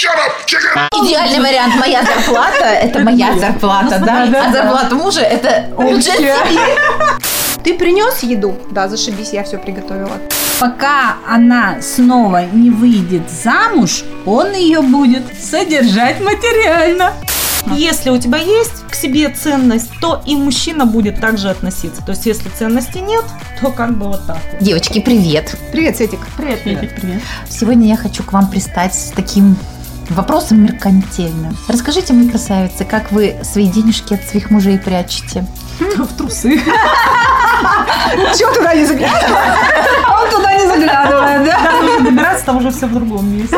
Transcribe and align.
Идеальный 0.00 1.40
вариант. 1.40 1.74
Моя 1.74 2.04
зарплата– 2.04 2.64
это 2.82 3.00
моя 3.00 3.36
зарплата, 3.36 3.98
да? 3.98 4.22
А 4.22 4.52
зарплата 4.52 4.94
мужа– 4.94 5.20
это 5.22 5.66
бюджет 5.76 6.14
семьи. 6.14 6.60
Ты 7.64 7.76
принес 7.76 8.22
еду? 8.22 8.56
Да, 8.70 8.88
зашибись, 8.88 9.32
я 9.32 9.42
все 9.42 9.58
приготовила. 9.58 10.16
Пока 10.60 11.16
она 11.28 11.82
снова 11.82 12.44
не 12.46 12.70
выйдет 12.70 13.28
замуж, 13.28 14.04
он 14.24 14.52
ее 14.52 14.82
будет 14.82 15.24
содержать 15.42 16.20
материально. 16.20 17.12
Если 17.74 18.10
у 18.10 18.18
тебя 18.18 18.38
есть 18.38 18.84
к 18.88 18.94
себе 18.94 19.28
ценность, 19.30 19.90
то 20.00 20.22
и 20.24 20.36
мужчина 20.36 20.86
будет 20.86 21.20
также 21.20 21.50
относиться. 21.50 22.04
То 22.04 22.12
есть, 22.12 22.24
если 22.24 22.48
ценности 22.50 22.98
нет, 22.98 23.24
то 23.60 23.72
как 23.72 23.98
бы 23.98 24.06
вот 24.06 24.24
так 24.26 24.38
вот. 24.52 24.62
Девочки, 24.62 25.00
привет. 25.00 25.56
Привет, 25.72 25.96
Светик. 25.96 26.20
Привет, 26.36 26.62
привет. 26.62 26.94
привет. 26.94 27.22
Сегодня 27.50 27.88
я 27.88 27.96
хочу 27.96 28.22
к 28.22 28.32
вам 28.32 28.48
пристать 28.48 28.94
с 28.94 29.10
таким 29.10 29.56
вопросом 30.10 30.62
меркантильным. 30.62 31.56
Расскажите 31.68 32.12
мне, 32.12 32.30
красавицы, 32.30 32.84
как 32.84 33.12
вы 33.12 33.36
свои 33.42 33.68
денежки 33.68 34.14
от 34.14 34.24
своих 34.24 34.50
мужей 34.50 34.78
прячете? 34.78 35.46
В 35.78 36.16
трусы. 36.16 36.58
Чего 38.38 38.52
туда 38.54 38.74
не 38.74 38.84
заглядывает? 38.84 39.36
Заглядывает, 40.68 41.44
да? 41.44 41.56
Когда 41.56 41.82
нужно 41.82 42.04
добираться, 42.10 42.46
там 42.46 42.56
уже 42.58 42.70
все 42.70 42.86
в 42.86 42.94
другом 42.94 43.36
месте. 43.36 43.56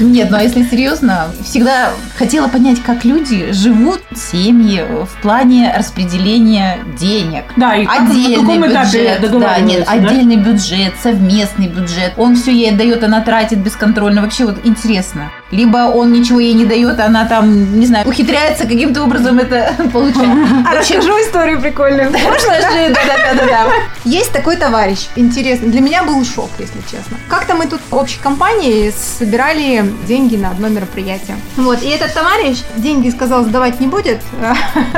Нет, 0.00 0.30
ну 0.30 0.36
а 0.36 0.42
если 0.42 0.62
серьезно, 0.62 1.26
всегда 1.44 1.90
хотела 2.16 2.48
понять, 2.48 2.82
как 2.82 3.04
люди 3.04 3.52
живут, 3.52 4.00
семьи 4.14 4.82
в 4.82 5.22
плане 5.22 5.74
распределения 5.76 6.78
денег. 6.98 7.44
Да, 7.56 7.76
и 7.76 7.86
отдельный 7.86 8.58
бюджет, 8.58 9.30
да, 9.40 9.58
нет, 9.60 9.84
да? 9.86 9.92
отдельный 9.92 10.36
бюджет, 10.36 10.94
совместный 11.02 11.68
бюджет. 11.68 12.14
Он 12.16 12.36
все 12.36 12.52
ей 12.52 12.70
отдает, 12.70 13.04
она 13.04 13.20
тратит 13.20 13.58
бесконтрольно. 13.58 14.22
Вообще 14.22 14.44
вот 14.44 14.58
интересно. 14.64 15.30
Либо 15.52 15.92
он 15.94 16.12
ничего 16.12 16.40
ей 16.40 16.54
не 16.54 16.64
дает, 16.64 16.98
она 16.98 17.26
там, 17.26 17.78
не 17.78 17.86
знаю, 17.86 18.08
ухитряется 18.08 18.64
каким-то 18.64 19.02
образом 19.02 19.38
это 19.38 19.74
получать. 19.92 20.26
А 20.66 20.74
расскажу 20.74 21.10
историю 21.22 21.60
прикольную. 21.60 22.10
Расскажи, 22.12 22.94
да-да-да-да. 22.94 23.66
Есть 24.04 24.32
такой 24.32 24.56
товарищ, 24.56 25.08
интересный. 25.14 25.68
Для 25.68 25.80
меня 25.80 26.04
был 26.04 26.24
шок, 26.24 26.50
если 26.58 26.80
честно. 26.90 27.18
Как-то 27.28 27.54
мы 27.54 27.66
тут 27.66 27.80
в 27.90 27.94
общей 27.94 28.18
компании 28.18 28.90
собирали 28.90 29.84
деньги 30.08 30.36
на 30.36 30.50
одно 30.50 30.68
мероприятие. 30.68 31.36
Вот, 31.56 31.82
и 31.82 31.88
этот 31.88 32.14
товарищ 32.14 32.58
деньги 32.76 33.10
сказал 33.10 33.44
сдавать 33.44 33.78
не 33.78 33.86
будет. 33.86 34.20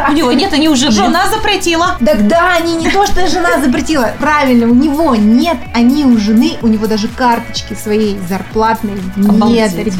У 0.08 0.12
него 0.12 0.32
нет, 0.32 0.52
они 0.52 0.68
уже 0.68 0.90
Жена 0.90 1.28
запретила. 1.28 1.96
Так 2.04 2.28
да, 2.28 2.54
они 2.54 2.76
не 2.76 2.90
то, 2.90 3.04
что 3.06 3.26
жена 3.26 3.58
запретила. 3.60 4.12
Правильно, 4.20 4.66
у 4.66 4.74
него 4.74 5.16
нет, 5.16 5.56
они 5.74 6.04
у 6.04 6.16
жены, 6.18 6.52
у 6.62 6.68
него 6.68 6.86
даже 6.86 7.08
карточки 7.08 7.74
своей 7.74 8.18
зарплатной 8.28 9.00
нет, 9.16 9.30
Обалдеть. 9.30 9.98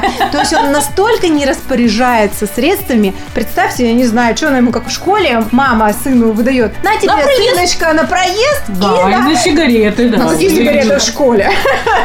Ребята. 0.00 0.32
То 0.32 0.38
есть 0.38 0.52
он 0.52 0.72
настолько 0.72 1.28
не 1.28 1.46
распоряжается 1.46 2.46
средствами. 2.46 3.14
Представьте, 3.34 3.86
я 3.88 3.92
не 3.94 4.04
знаю, 4.04 4.36
что 4.36 4.48
она 4.48 4.58
ему 4.58 4.72
как 4.72 4.86
в 4.86 4.90
школе 4.90 5.44
мама 5.52 5.92
сыну 5.92 6.32
выдает. 6.32 6.72
На 6.82 6.96
тебе, 6.96 7.12
сыночка, 7.36 7.92
на 7.92 8.04
проезд 8.04 8.62
Да, 8.68 8.94
и 8.94 9.10
и 9.10 9.14
на... 9.14 9.18
на 9.28 9.36
сигареты, 9.36 10.08
да. 10.08 10.18
Ну, 10.18 10.28
какие 10.30 10.48
сигареты 10.50 10.98
в 10.98 11.02
школе? 11.02 11.50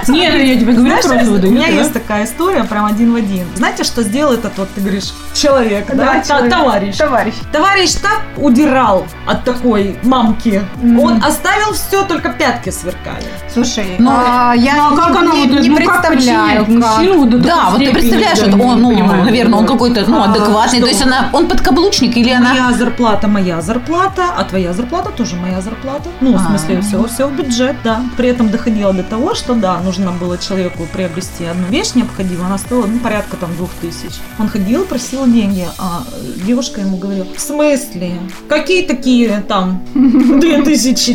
Нет, 0.08 0.34
я 0.36 0.56
тебе 0.56 0.74
говорю, 0.74 0.82
Знаешь, 0.82 1.06
просто 1.06 1.30
у 1.30 1.32
выдают. 1.34 1.56
меня 1.56 1.68
да. 1.68 1.74
есть 1.74 1.94
такая 1.94 2.26
история, 2.26 2.64
прям 2.64 2.86
один 2.86 3.14
в 3.14 3.16
один. 3.16 3.46
Знаете, 3.56 3.84
что 3.84 4.04
сделал 4.04 4.34
этот 4.34 4.58
вот, 4.58 4.70
ты 4.74 4.82
говоришь, 4.82 5.14
человек, 5.34 5.86
да, 5.88 5.94
Да, 6.14 6.22
человек. 6.24 6.52
товарищ. 6.52 6.98
Товарищ. 6.98 7.34
Товарищ 7.52 7.92
так 8.02 8.22
удирал 8.38 9.06
от 9.28 9.44
такой 9.44 9.98
мамки. 10.04 10.62
Он 10.84 11.24
оставил 11.24 11.74
все, 11.74 12.04
только 12.04 12.30
пятки 12.30 12.70
сверкали. 12.70 13.26
Слушай, 13.54 13.86
Ну, 14.00 14.12
а, 14.14 14.54
я 14.56 14.76
Ну, 14.76 14.94
а 14.94 14.96
как 14.98 15.12
не, 15.12 15.18
она 15.20 15.36
не- 15.36 15.46
не 15.48 15.70
ну, 15.70 15.76
как 15.78 16.02
представляю, 16.02 16.60
как. 16.66 16.70
мужчину 16.70 17.26
Да, 17.26 17.56
такой 17.56 17.72
вот 17.72 17.81
ты 17.86 17.94
представляешь, 17.94 18.40
вот 18.40 18.54
он, 18.54 18.82
ну, 18.82 18.92
наверное, 19.24 19.60
он 19.60 19.66
какой-то, 19.66 20.04
ну, 20.08 20.22
А, 20.22 20.26
адекватный. 20.26 20.80
То 20.80 20.88
есть 20.88 21.02
она, 21.02 21.30
он 21.34 21.48
подкаблучник 21.48 22.18
или 22.18 22.32
она... 22.32 22.50
Моя 22.50 22.74
зарплата, 22.74 23.28
моя 23.28 23.62
зарплата, 23.62 24.26
а 24.38 24.44
твоя 24.44 24.74
зарплата 24.74 25.10
тоже 25.10 25.36
моя 25.36 25.62
зарплата. 25.62 26.10
Ну, 26.22 26.34
в 26.34 26.36
А. 26.36 26.40
смысле, 26.40 26.82
все, 26.82 27.08
все 27.08 27.28
в 27.28 27.36
бюджет, 27.36 27.76
да. 27.84 28.02
При 28.18 28.30
этом 28.30 28.50
доходило 28.50 28.94
до 28.94 29.04
того, 29.04 29.36
что, 29.36 29.54
да, 29.54 29.80
нужно 29.80 30.12
было 30.12 30.38
человеку 30.38 30.88
приобрести 30.94 31.46
одну 31.46 31.68
вещь 31.70 31.96
необходимую, 31.96 32.46
она 32.48 32.58
стоила, 32.58 32.86
ну, 32.86 33.00
порядка 33.00 33.38
там 33.38 33.56
двух 33.56 33.70
тысяч. 33.82 34.16
Он 34.40 34.48
ходил, 34.50 34.86
просил 34.86 35.26
деньги, 35.26 35.68
а 35.78 36.04
девушка 36.46 36.82
ему 36.82 36.98
говорила, 36.98 37.28
в 37.36 37.40
смысле? 37.40 38.20
Какие 38.50 38.86
такие 38.86 39.44
там 39.48 39.82
две 39.94 40.62
тысячи? 40.62 41.14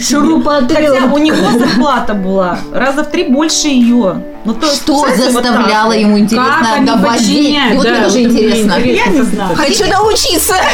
тебе?» 0.66 0.88
Хотя 0.90 1.12
у 1.12 1.18
него 1.18 1.58
зарплата 1.58 2.14
была 2.14 2.58
раза 2.72 3.04
в 3.04 3.10
три 3.10 3.24
больше 3.28 3.68
ее. 3.68 4.22
Ну, 4.44 4.54
то 4.54 4.66
Что 4.66 5.02
представьте, 5.02 5.32
вот 5.32 5.42
так 5.42 5.52
заставляло 5.54 5.88
вот. 5.88 5.96
ему, 5.96 6.18
интересно, 6.20 6.45
Как 6.46 7.02
подчиняют, 7.02 7.74
И 7.74 7.76
вот 7.76 7.84
да, 7.84 7.90
мне 7.90 8.02
тоже 8.04 8.18
вот 8.18 8.32
интересно. 8.32 8.72
Я 8.78 9.06
не 9.06 9.22
знаю. 9.22 9.56
Хочу 9.56 9.86
научиться. 9.86 10.54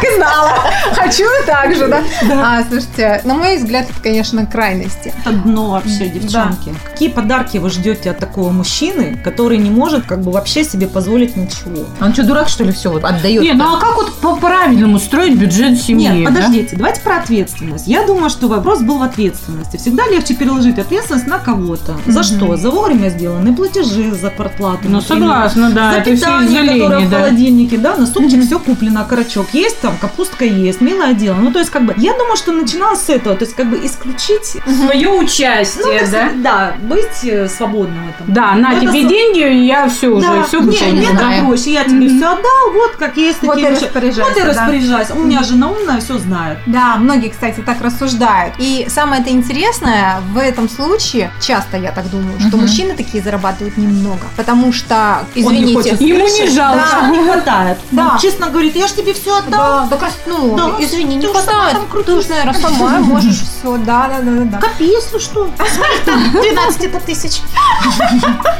Так 0.00 0.10
и 0.10 0.16
знала. 0.16 0.50
Хочу 0.94 1.24
так 1.46 1.74
же, 1.74 1.88
да? 1.88 2.02
А, 2.32 2.64
слушайте, 2.68 3.20
на 3.24 3.34
мой 3.34 3.56
взгляд, 3.56 3.86
это, 3.90 4.00
конечно, 4.02 4.46
крайности. 4.46 5.12
Это 5.20 5.32
дно 5.32 5.70
вообще, 5.70 6.08
девчонки. 6.08 6.74
Какие 6.90 7.10
подарки 7.10 7.58
вы 7.58 7.70
ждете 7.70 8.10
от 8.10 8.18
такого 8.18 8.50
мужчины, 8.50 9.20
который 9.22 9.58
не 9.58 9.70
может 9.70 10.06
как 10.06 10.22
бы 10.22 10.32
вообще 10.32 10.64
себе 10.64 10.86
позволить 10.86 11.36
ничего? 11.36 11.86
Он 12.00 12.12
что, 12.14 12.24
дурак, 12.24 12.48
что 12.48 12.64
ли, 12.64 12.72
все 12.72 12.90
вот 12.90 13.04
отдает? 13.04 13.42
Не, 13.42 13.52
ну 13.52 13.74
а 13.74 13.80
как 13.80 13.96
вот 13.96 14.14
по-правильному 14.20 14.98
строить 14.98 15.36
бюджет 15.36 15.80
семьи? 15.80 16.08
Нет, 16.08 16.24
да? 16.24 16.30
подождите, 16.30 16.76
давайте 16.76 17.00
про 17.00 17.18
ответственность. 17.18 17.86
Я 17.86 18.06
думаю, 18.06 18.30
что 18.30 18.48
вопрос 18.48 18.80
был 18.80 18.98
в 18.98 19.02
ответственности. 19.02 19.76
Всегда 19.76 20.06
легче 20.08 20.34
переложить 20.34 20.78
ответственность 20.78 21.26
на 21.26 21.38
кого-то. 21.38 21.96
За 22.06 22.22
что? 22.22 22.56
За 22.56 22.70
вовремя 22.70 23.08
сделанные 23.10 23.54
платежи, 23.54 24.12
за 24.12 24.30
квартплату. 24.30 24.80
Ну, 24.84 25.00
согласна, 25.00 25.70
да, 25.70 25.92
за 25.92 25.98
это 25.98 26.16
все 26.16 26.26
питание, 26.26 26.80
которое 26.80 27.06
в 27.06 27.10
да. 27.10 27.18
холодильнике, 27.18 27.78
да, 27.78 27.96
на 27.96 28.06
супчик 28.06 28.44
все 28.44 28.58
куплено, 28.58 29.04
карачок 29.04 29.52
есть, 29.52 29.80
там 29.80 29.89
капустка 30.00 30.44
есть, 30.44 30.80
милое 30.80 31.14
дело. 31.14 31.36
Ну, 31.36 31.52
то 31.52 31.58
есть, 31.58 31.70
как 31.70 31.84
бы, 31.84 31.94
я 31.96 32.12
думаю, 32.14 32.36
что 32.36 32.52
начиналось 32.52 33.00
с 33.00 33.08
этого, 33.08 33.36
то 33.36 33.44
есть, 33.44 33.56
как 33.56 33.68
бы, 33.70 33.78
исключить, 33.84 34.56
Свое 34.66 35.08
участие, 35.10 36.02
ну, 36.04 36.10
да? 36.12 36.30
да, 36.36 36.74
быть 36.82 37.24
э, 37.24 37.48
свободным 37.48 38.06
в 38.06 38.10
этом. 38.10 38.32
Да, 38.34 38.52
на 38.54 38.70
Ну, 38.70 38.76
это 38.76 38.80
тебе 38.86 39.02
со- 39.02 39.08
деньги, 39.08 39.48
и 39.54 39.66
я 39.66 39.88
все 39.88 40.08
уже, 40.08 40.26
Да, 40.26 40.42
все 40.44 40.60
не, 40.60 41.06
так 41.06 41.16
знаю. 41.18 41.46
проще, 41.46 41.72
я 41.72 41.84
тебе 41.84 42.08
все 42.08 42.26
отдал, 42.26 42.72
вот 42.72 42.92
как 42.98 43.16
есть 43.16 43.42
Вот 43.42 43.54
такие 43.54 43.68
и 43.68 43.70
вещи. 43.74 43.84
распоряжайся, 43.84 44.22
Вот 44.22 44.36
и 44.36 44.40
да. 44.40 44.46
распоряжайся. 44.48 45.14
У 45.14 45.18
меня 45.20 45.42
жена 45.42 45.70
умная, 45.70 46.00
все 46.00 46.18
знает. 46.18 46.58
Да, 46.66 46.96
многие, 46.96 47.28
кстати, 47.28 47.60
так 47.60 47.80
рассуждают. 47.80 48.54
И 48.58 48.86
самое 48.88 49.22
это 49.22 49.30
интересное 49.30 50.20
в 50.32 50.38
этом 50.38 50.68
случае, 50.68 51.30
часто 51.40 51.76
я 51.76 51.92
так 51.92 52.10
думаю, 52.10 52.38
что 52.40 52.56
Мгм. 52.56 52.60
мужчины 52.60 52.94
такие 52.96 53.22
зарабатывают 53.22 53.76
немного. 53.76 54.26
Потому 54.36 54.72
что, 54.72 55.20
Он 55.36 55.42
не 55.42 55.42
извините, 55.42 55.74
хочет 55.74 56.00
Ему 56.00 56.26
не 56.28 56.48
жалко. 56.48 56.84
Да, 57.00 57.08
не 57.08 57.18
хватает. 57.24 57.78
Да. 57.90 58.12
Он 58.12 58.18
честно 58.18 58.48
говорит, 58.50 58.76
я 58.76 58.86
же 58.86 58.94
тебе 58.94 59.14
все 59.14 59.38
отдал. 59.38 59.79
Да, 59.80 59.86
да, 59.90 59.96
крас- 59.96 60.18
ну, 60.26 60.56
Да, 60.56 60.70
извини, 60.78 61.16
не 61.16 61.26
там 61.26 61.86
Ты 62.04 62.12
уж, 62.12 62.26
наверное, 62.28 62.54
сама 62.54 62.88
можешь 63.00 63.40
все. 63.40 63.76
Да, 63.78 64.08
да, 64.08 64.20
да, 64.22 64.44
да. 64.44 64.58
Копи, 64.58 64.84
если 64.84 65.18
что. 65.18 65.48
12 66.06 66.84
это 66.84 67.00
тысяч. 67.00 67.40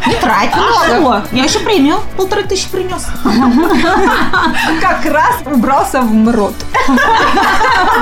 Не 0.07 0.15
трать 0.17 0.51
А 0.53 0.89
много. 0.91 1.25
Я 1.33 1.45
еще 1.45 1.59
премию 1.61 2.01
полторы 2.17 2.43
тысячи 2.45 2.69
принес. 2.71 3.07
Как 4.81 5.05
раз 5.07 5.37
убрался 5.47 6.01
в 6.01 6.13
мрот. 6.13 6.55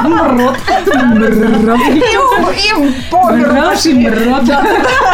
Мрот. 0.05 0.57
И, 0.69 2.17
у- 2.17 2.51
и 2.51 2.91
по 3.11 3.31
миру 3.33 3.55
пошли. 3.55 4.09
Да, 4.43 4.63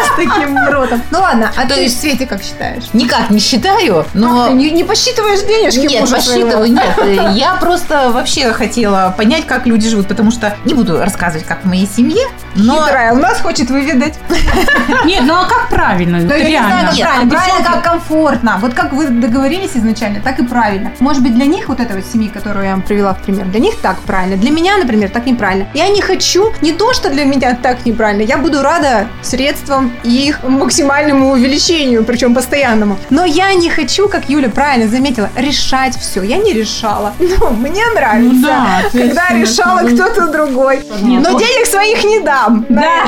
с 0.04 0.16
таким 0.16 0.52
мротом. 0.52 1.02
Ну 1.10 1.20
ладно, 1.20 1.50
а 1.56 1.66
ты, 1.66 1.88
Свети, 1.88 2.26
как 2.26 2.42
считаешь? 2.42 2.84
Никак 2.92 3.30
не 3.30 3.38
считаю, 3.38 4.04
но... 4.14 4.48
не, 4.50 4.84
посчитываешь 4.84 5.40
денежки 5.42 5.86
Нет, 5.86 6.10
посчитываю, 6.10 6.72
нет. 6.72 7.34
Я 7.34 7.54
просто 7.54 7.93
вообще 7.94 8.52
хотела 8.52 9.14
понять, 9.16 9.46
как 9.46 9.66
люди 9.66 9.88
живут, 9.88 10.08
потому 10.08 10.30
что 10.30 10.56
не 10.64 10.74
буду 10.74 10.98
рассказывать, 10.98 11.46
как 11.46 11.64
в 11.64 11.66
моей 11.66 11.86
семье, 11.86 12.24
но... 12.54 12.84
Хитрая, 12.84 13.12
у 13.12 13.16
нас 13.16 13.40
хочет 13.40 13.70
выведать. 13.70 14.14
Нет, 15.04 15.22
ну 15.24 15.34
а 15.34 15.46
как 15.46 15.68
правильно? 15.68 16.22
Да 16.22 16.36
я 16.36 16.44
не 16.44 16.56
знаю, 16.56 16.72
Реально. 16.72 16.88
как 16.88 16.96
Нет, 16.96 17.06
правильно. 17.06 17.30
Правильно, 17.30 17.64
как 17.64 17.84
комфортно. 17.84 18.58
Вот 18.60 18.74
как 18.74 18.92
вы 18.92 19.08
договорились 19.08 19.72
изначально, 19.74 20.20
так 20.20 20.38
и 20.38 20.44
правильно. 20.44 20.92
Может 21.00 21.22
быть, 21.22 21.34
для 21.34 21.46
них 21.46 21.68
вот 21.68 21.80
этой 21.80 21.96
вот 21.96 22.06
семьи, 22.06 22.28
которую 22.28 22.64
я 22.64 22.72
вам 22.72 22.82
привела 22.82 23.14
в 23.14 23.22
пример, 23.22 23.46
для 23.46 23.60
них 23.60 23.76
так 23.80 23.98
правильно. 24.00 24.36
Для 24.36 24.50
меня, 24.50 24.76
например, 24.76 25.10
так 25.10 25.26
неправильно. 25.26 25.66
Я 25.74 25.88
не 25.88 26.00
хочу, 26.00 26.52
не 26.60 26.72
то, 26.72 26.92
что 26.92 27.10
для 27.10 27.24
меня 27.24 27.56
так 27.60 27.84
неправильно, 27.86 28.22
я 28.22 28.38
буду 28.38 28.62
рада 28.62 29.06
средствам 29.22 29.92
и 30.02 30.28
их 30.28 30.42
максимальному 30.42 31.30
увеличению, 31.32 32.04
причем 32.04 32.34
постоянному. 32.34 32.98
Но 33.10 33.24
я 33.24 33.54
не 33.54 33.70
хочу, 33.70 34.08
как 34.08 34.28
Юля 34.28 34.48
правильно 34.48 34.88
заметила, 34.88 35.30
решать 35.36 35.96
все. 35.96 36.22
Я 36.22 36.38
не 36.38 36.52
решала. 36.52 37.12
Ну, 37.40 37.50
мне 37.50 37.84
нравится, 37.94 38.32
Ну 38.32 38.42
да, 38.42 38.82
когда 38.92 39.30
решала 39.30 39.80
ну, 39.80 39.94
кто-то 39.94 40.28
другой. 40.28 40.84
Нет, 41.02 41.22
Но 41.22 41.30
ну- 41.30 41.38
денег 41.38 41.66
своих 41.66 42.04
не 42.04 42.20
дал. 42.20 42.43
Сам. 42.44 42.66
на 42.68 42.80
Да. 42.82 43.04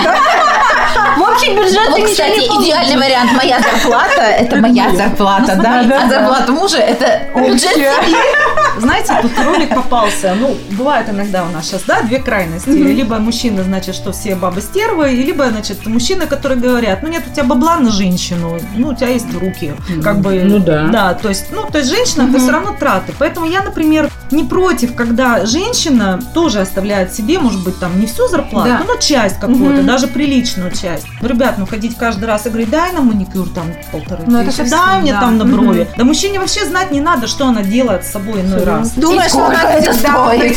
В 1.17 1.23
общем, 1.23 1.57
бюджет 1.57 1.89
Вот, 1.91 2.05
кстати, 2.05 2.41
идеальный 2.41 2.97
вариант. 2.97 3.33
Моя 3.33 3.61
зарплата– 3.61 4.21
это 4.39 4.57
моя 4.57 4.95
зарплата, 4.95 5.57
да? 5.57 5.83
да, 5.85 6.03
А 6.05 6.09
зарплата 6.09 6.53
мужа– 6.53 6.77
это 6.79 7.23
бюджет 7.35 7.75
семьи. 7.75 8.17
Знаете, 8.79 9.15
тут 9.23 9.33
ролик 9.45 9.75
попался. 9.75 10.35
Ну, 10.39 10.57
бывает 10.73 11.09
иногда 11.09 11.45
у 11.45 11.49
нас 11.49 11.67
сейчас, 11.67 11.83
да, 11.83 12.03
две 12.03 12.19
крайности. 12.19 12.69
Либо 12.69 13.17
мужчина, 13.17 13.63
значит, 13.63 13.95
что 13.95 14.13
все 14.13 14.35
бабы 14.35 14.61
стервы, 14.61 15.11
либо, 15.11 15.49
значит, 15.49 15.87
мужчины, 15.87 16.27
которые 16.27 16.59
говорят, 16.59 17.03
ну, 17.03 17.09
нет 17.09 17.23
у 17.27 17.33
тебя 17.33 17.45
бабла 17.45 17.77
на 17.77 17.91
женщину, 17.91 18.59
ну, 18.75 18.89
у 18.89 18.95
тебя 18.95 19.09
есть 19.09 19.33
руки. 19.35 19.75
Как 20.03 20.21
бы, 20.21 20.43
Ну 20.45 20.59
да. 20.59 20.89
Да, 20.89 21.15
то 21.15 21.29
есть, 21.29 21.47
ну, 21.51 21.65
то 21.71 21.79
есть 21.79 21.91
женщина, 21.91 22.29
это 22.29 22.39
все 22.39 22.51
равно 22.51 22.75
траты. 22.79 23.13
Поэтому 23.19 23.47
я, 23.47 23.63
например, 23.63 24.11
не 24.31 24.45
против, 24.45 24.95
когда 24.95 25.45
женщина 25.47 26.19
тоже 26.35 26.61
оставляет 26.61 27.13
себе, 27.15 27.39
может 27.39 27.63
быть, 27.65 27.79
там, 27.79 27.99
не 28.01 28.07
всю 28.07 28.29
зарплату, 28.29 28.69
Да. 28.69 28.83
но 28.87 28.97
часть 28.97 29.39
какую-то, 29.39 29.83
даже 29.83 30.07
приличную 30.09 30.71
часть. 30.73 31.07
Ну, 31.21 31.29
ребят, 31.29 31.57
ну, 31.59 31.67
ходить 31.67 31.97
каждый 31.97 32.25
раз 32.25 32.47
и 32.47 32.49
говорить, 32.49 32.71
дай 32.71 32.93
на 32.93 33.01
маникюр 33.01 33.49
там 33.49 33.67
полторы 33.93 34.25
Ну, 34.27 34.39
это 34.39 34.47
тысячи, 34.47 34.69
совсем, 34.69 34.79
дай 34.79 35.01
мне 35.01 35.13
да. 35.13 35.21
там 35.21 35.39
на 35.39 35.45
брови. 35.45 35.89
Да 35.97 36.05
мужчине 36.05 36.41
вообще 36.41 36.65
знать 36.65 36.91
не 36.91 37.01
надо, 37.01 37.27
что 37.27 37.47
она 37.47 37.63
делает 37.63 38.05
с 38.05 38.11
собой 38.13 38.41
иной 38.41 38.65
раз. 38.65 38.93
Думаешь, 38.93 39.31
что 39.31 39.47
она 39.47 39.63
это 39.73 39.93
стоит? 39.93 40.57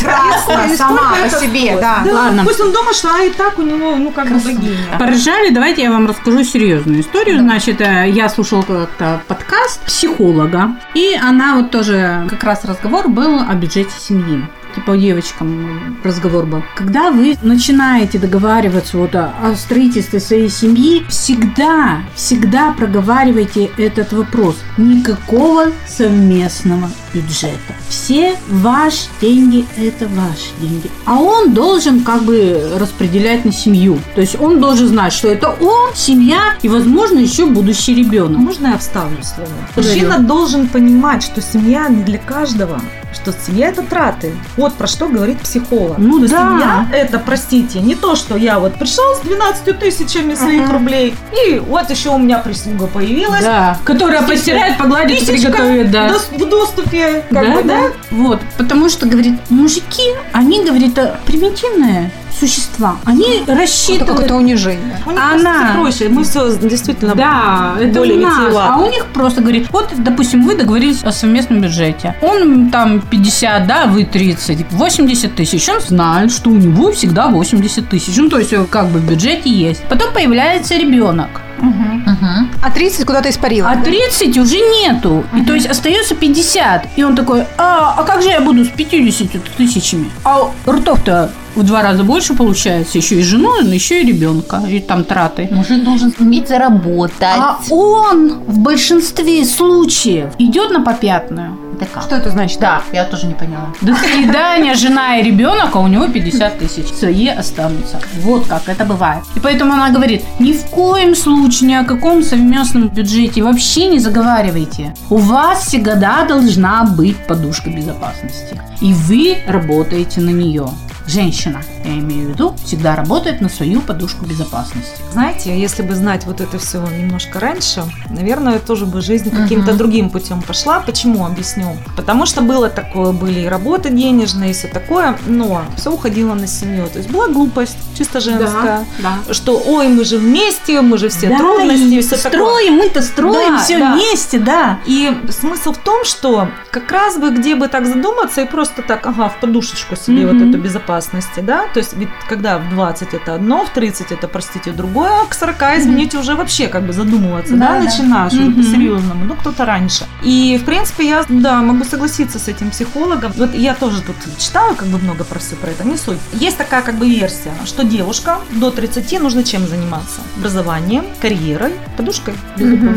сама 0.76 1.12
по 1.12 1.16
это 1.26 1.40
себе, 1.40 1.60
стоит? 1.60 1.80
да. 1.80 2.02
Да, 2.04 2.12
Ладно. 2.12 2.44
Пусть 2.44 2.60
он 2.60 2.72
думает, 2.72 2.96
что 2.96 3.08
а 3.14 3.22
и 3.22 3.30
так 3.30 3.58
у 3.58 3.62
него, 3.62 3.96
ну, 3.96 4.10
как 4.10 4.28
бы 4.28 4.38
богиня. 4.38 4.76
Поржали, 4.98 5.50
давайте 5.50 5.82
я 5.82 5.90
вам 5.90 6.06
расскажу 6.06 6.42
серьезную 6.44 7.00
историю. 7.00 7.40
Значит, 7.40 7.80
э, 7.80 8.08
я 8.10 8.28
слушала 8.28 8.62
как-то 8.62 9.20
подкаст 9.28 9.80
психолога, 9.84 10.76
и 10.94 11.14
она 11.20 11.56
вот 11.56 11.70
тоже, 11.70 12.26
как 12.28 12.42
раз 12.44 12.64
разговор 12.64 13.08
был 13.08 13.40
о 13.40 13.54
бюджете 13.60 13.90
семьи. 13.98 14.44
Типа 14.74 14.96
девочкам 14.96 15.96
разговор 16.04 16.46
был. 16.46 16.62
Когда 16.76 17.10
вы 17.10 17.36
начинаете 17.42 18.18
договариваться 18.18 18.98
вот 18.98 19.16
о, 19.16 19.32
о 19.42 19.56
строительстве 19.56 20.20
своей 20.20 20.48
семьи, 20.48 21.04
всегда, 21.08 22.02
всегда 22.14 22.72
проговаривайте 22.72 23.70
этот 23.76 24.12
вопрос. 24.12 24.56
Никакого 24.78 25.72
совместного 25.88 26.88
бюджета. 27.12 27.74
Все 27.88 28.36
ваши 28.48 29.08
деньги– 29.20 29.66
это 29.76 30.06
ваши 30.06 30.50
деньги. 30.60 30.88
А 31.04 31.18
он 31.18 31.52
должен 31.52 32.04
как 32.04 32.22
бы 32.22 32.76
распределять 32.78 33.44
на 33.44 33.52
семью. 33.52 33.98
То 34.14 34.20
есть 34.20 34.40
он 34.40 34.60
должен 34.60 34.86
знать, 34.86 35.12
что 35.12 35.26
это 35.26 35.48
он, 35.48 35.90
семья 35.96 36.54
и, 36.62 36.68
возможно, 36.68 37.18
еще 37.18 37.46
будущий 37.46 37.94
ребенок. 37.94 38.38
Можно 38.38 38.68
я 38.68 38.78
вставлю 38.78 39.18
слово? 39.22 39.50
Мужчина 39.74 40.20
должен 40.20 40.68
понимать, 40.68 41.24
что 41.24 41.42
семья 41.42 41.88
не 41.88 42.04
для 42.04 42.18
каждого, 42.18 42.80
что 43.12 43.32
семья 43.32 43.68
это 43.68 43.82
траты. 43.82 44.34
Вот 44.56 44.74
про 44.74 44.86
что 44.86 45.08
говорит 45.08 45.40
психолог. 45.40 45.98
Ну 45.98 46.26
Что 46.26 46.36
да. 46.36 46.50
семья 46.52 46.86
это, 46.92 47.18
простите, 47.18 47.80
не 47.80 47.94
то, 47.94 48.16
что 48.16 48.36
я 48.36 48.58
вот 48.58 48.74
пришел 48.74 49.14
с 49.16 49.20
12 49.20 49.78
тысячами 49.78 50.34
своих 50.34 50.62
Мгм. 50.62 50.72
рублей, 50.72 51.14
и 51.46 51.58
вот 51.58 51.90
еще 51.90 52.10
у 52.10 52.18
меня 52.18 52.38
прислуга 52.38 52.86
появилась. 52.86 53.42
Да, 53.42 53.78
которая 53.84 54.22
постирает, 54.22 54.78
погладит, 54.78 55.26
приготовит, 55.26 55.90
да. 55.90 56.12
в 56.32 56.48
доступе, 56.48 57.24
как 57.30 57.46
да, 57.46 57.54
бы, 57.54 57.62
да? 57.62 57.80
да. 57.80 57.90
Вот, 58.10 58.40
потому 58.56 58.88
что, 58.88 59.06
говорит, 59.06 59.38
мужики, 59.50 60.14
они, 60.32 60.64
говорит, 60.64 60.96
э, 60.98 61.16
примитивные 61.26 62.10
существа. 62.38 62.96
Они 63.04 63.40
Это 63.42 63.54
рассчитывают... 63.54 64.08
какое-то 64.10 64.34
унижение. 64.36 65.00
У 65.06 65.10
них 65.10 65.20
Она- 65.20 65.72
проще. 65.74 66.08
Мы 66.08 66.24
все 66.24 66.54
действительно 66.56 67.14
Да, 67.14 67.74
это 67.80 67.98
более 67.98 68.18
у 68.18 68.22
нас. 68.22 68.38
витиевато. 68.38 68.74
А 68.74 68.78
у 68.78 68.90
них 68.90 69.06
просто 69.06 69.40
говорит, 69.40 69.68
вот, 69.70 69.88
допустим, 69.98 70.44
вы 70.46 70.54
договорились 70.56 71.02
о 71.04 71.12
совместном 71.12 71.60
бюджете. 71.60 72.14
Он 72.22 72.70
там 72.70 73.00
50, 73.00 73.66
да, 73.66 73.86
вы 73.86 74.04
30, 74.04 74.66
80 74.70 75.34
тысяч. 75.34 75.68
Он 75.68 75.80
знает, 75.80 76.32
что 76.32 76.50
у 76.50 76.54
него 76.54 76.92
всегда 76.92 77.28
80 77.28 77.88
тысяч. 77.88 78.16
Ну, 78.16 78.28
то 78.28 78.38
есть, 78.38 78.52
как 78.70 78.88
бы 78.88 78.98
в 78.98 79.08
бюджете 79.10 79.50
есть. 79.50 79.82
Потом 79.88 80.12
появляется 80.12 80.76
ребенок. 80.76 81.28
Мгм. 81.60 82.50
А 82.62 82.70
30 82.70 83.04
куда-то 83.04 83.28
испарила. 83.30 83.70
А 83.70 83.76
30 83.76 84.38
уже 84.38 84.56
нету. 84.56 85.24
И 85.36 85.42
то 85.44 85.54
есть 85.54 85.66
остается 85.66 86.14
50. 86.14 86.88
И 86.96 87.04
он 87.04 87.14
такой, 87.14 87.44
а, 87.58 87.94
а 87.96 88.02
как 88.04 88.22
же 88.22 88.28
я 88.28 88.40
буду 88.40 88.64
с 88.64 88.68
50 88.68 89.42
тысячами? 89.56 90.10
А 90.24 90.50
ртов-то 90.66 91.30
в 91.54 91.62
два 91.64 91.82
раза 91.82 92.04
больше 92.04 92.34
получается. 92.34 92.98
Еще 92.98 93.16
и 93.16 93.22
жену, 93.22 93.60
еще 93.60 94.02
и 94.02 94.06
ребенка. 94.06 94.62
И 94.68 94.80
там 94.80 95.04
траты. 95.04 95.48
Мужик 95.50 95.84
должен 95.84 96.14
уметь 96.18 96.48
заработать. 96.48 97.16
А 97.22 97.58
он 97.70 98.40
в 98.46 98.58
большинстве 98.58 99.44
случаев 99.44 100.30
идет 100.38 100.70
на 100.70 100.80
попятную. 100.80 101.56
Как? 101.86 102.02
Что 102.02 102.16
это 102.16 102.30
значит? 102.30 102.60
Да, 102.60 102.82
я 102.92 103.04
тоже 103.04 103.26
не 103.26 103.34
поняла. 103.34 103.72
До 103.80 103.94
свидания, 103.94 104.74
жена 104.74 105.18
и 105.18 105.22
ребенок, 105.22 105.74
а 105.74 105.80
у 105.80 105.86
него 105.86 106.08
50 106.08 106.58
тысяч. 106.58 106.88
Свои 106.88 107.28
останутся. 107.28 108.00
Вот 108.22 108.46
как 108.46 108.68
это 108.68 108.84
бывает. 108.84 109.24
И 109.36 109.40
поэтому 109.40 109.72
она 109.72 109.90
говорит, 109.90 110.24
ни 110.38 110.52
в 110.52 110.66
коем 110.66 111.14
случае, 111.14 111.68
ни 111.68 111.74
о 111.74 111.84
каком 111.84 112.22
совместном 112.22 112.88
бюджете 112.88 113.42
вообще 113.42 113.86
не 113.86 113.98
заговаривайте. 113.98 114.94
У 115.08 115.16
вас 115.16 115.66
всегда 115.66 116.24
должна 116.24 116.84
быть 116.84 117.16
подушка 117.26 117.70
безопасности. 117.70 118.60
И 118.80 118.92
вы 118.92 119.38
работаете 119.46 120.20
на 120.20 120.30
нее. 120.30 120.68
Женщина, 121.14 121.60
я 121.84 121.90
имею 121.94 122.26
в 122.26 122.28
виду, 122.34 122.54
всегда 122.64 122.94
работает 122.94 123.40
на 123.40 123.48
свою 123.48 123.80
подушку 123.80 124.24
безопасности. 124.26 124.92
Знаете, 125.12 125.58
если 125.58 125.82
бы 125.82 125.96
знать 125.96 126.24
вот 126.24 126.40
это 126.40 126.56
все 126.58 126.78
немножко 126.86 127.40
раньше, 127.40 127.82
наверное, 128.10 128.60
тоже 128.60 128.86
бы 128.86 129.00
жизнь 129.00 129.28
каким-то 129.28 129.70
Мгм. 129.72 129.78
другим 129.78 130.10
путем 130.10 130.40
пошла. 130.40 130.78
Почему? 130.78 131.26
Объясню. 131.26 131.76
Потому 131.96 132.26
что 132.26 132.42
было 132.42 132.68
такое, 132.70 133.10
были 133.10 133.40
и 133.40 133.46
работы 133.46 133.90
денежные, 133.90 134.50
и 134.50 134.52
все 134.52 134.68
такое, 134.68 135.18
но 135.26 135.62
все 135.76 135.90
уходило 135.92 136.34
на 136.34 136.46
семью. 136.46 136.86
То 136.86 136.98
есть 136.98 137.10
была 137.10 137.26
глупость, 137.26 137.76
чисто 137.98 138.20
женская. 138.20 138.84
да. 139.00 139.34
Что, 139.34 139.60
ой, 139.66 139.88
мы 139.88 140.04
же 140.04 140.16
вместе, 140.18 140.80
мы 140.80 140.96
же 140.96 141.08
все 141.08 141.28
Да, 141.28 141.38
трудности, 141.38 141.94
и 141.94 142.00
все 142.02 142.16
строим, 142.18 142.74
мы-то 142.74 143.02
строим 143.02 143.56
Да, 143.56 143.58
все 143.58 143.78
да. 143.80 143.94
вместе, 143.94 144.38
да. 144.38 144.78
И 144.86 145.10
смысл 145.30 145.72
в 145.72 145.78
том, 145.78 146.04
что 146.04 146.48
как 146.70 146.92
раз 146.92 147.18
бы 147.18 147.30
где 147.30 147.56
бы 147.56 147.66
так 147.66 147.84
задуматься 147.86 148.42
и 148.42 148.46
просто 148.46 148.82
так, 148.82 149.04
ага, 149.06 149.28
в 149.28 149.40
подушечку 149.40 149.96
себе 149.96 150.24
Мгм. 150.26 150.38
вот 150.38 150.48
эту 150.48 150.58
безопасности, 151.04 151.40
да, 151.40 151.66
то 151.72 151.78
есть 151.80 151.94
ведь 151.94 152.08
когда 152.28 152.58
в 152.58 152.68
20 152.70 153.14
это 153.14 153.34
одно, 153.34 153.64
в 153.64 153.70
30 153.70 154.12
это, 154.12 154.28
простите, 154.28 154.70
другое, 154.72 155.10
а 155.22 155.26
к 155.26 155.34
40, 155.34 155.56
извините, 155.78 156.18
уже 156.18 156.34
вообще 156.34 156.66
как 156.68 156.82
бы 156.86 156.92
задумываться, 156.92 157.54
да, 157.56 157.68
Да, 157.68 157.78
да. 157.78 157.84
начинаешь 157.84 158.32
уже 158.32 158.42
Мгм. 158.42 158.54
по-серьезному, 158.54 159.24
ну 159.24 159.34
кто-то 159.34 159.64
раньше. 159.64 160.04
И, 160.22 160.58
в 160.60 160.64
принципе, 160.64 161.08
я, 161.08 161.24
да, 161.28 161.62
могу 161.62 161.84
согласиться 161.84 162.38
с 162.38 162.48
этим 162.48 162.70
психологом. 162.70 163.32
Вот 163.36 163.54
я 163.54 163.74
тоже 163.74 164.02
тут 164.02 164.16
читаю 164.38 164.74
как 164.76 164.88
бы 164.88 164.98
много 164.98 165.24
про 165.24 165.38
все 165.38 165.56
про 165.56 165.70
это, 165.70 165.84
не 165.84 165.96
суть. 165.96 166.18
Есть 166.32 166.58
такая 166.58 166.82
как 166.82 166.94
бы 166.96 167.08
версия, 167.08 167.52
что 167.64 167.82
девушка 167.84 168.38
до 168.50 168.70
30 168.70 169.18
нужно 169.20 169.42
чем 169.44 169.66
заниматься? 169.66 170.20
Образованием, 170.36 171.04
карьерой, 171.22 171.72
подушкой. 171.96 172.34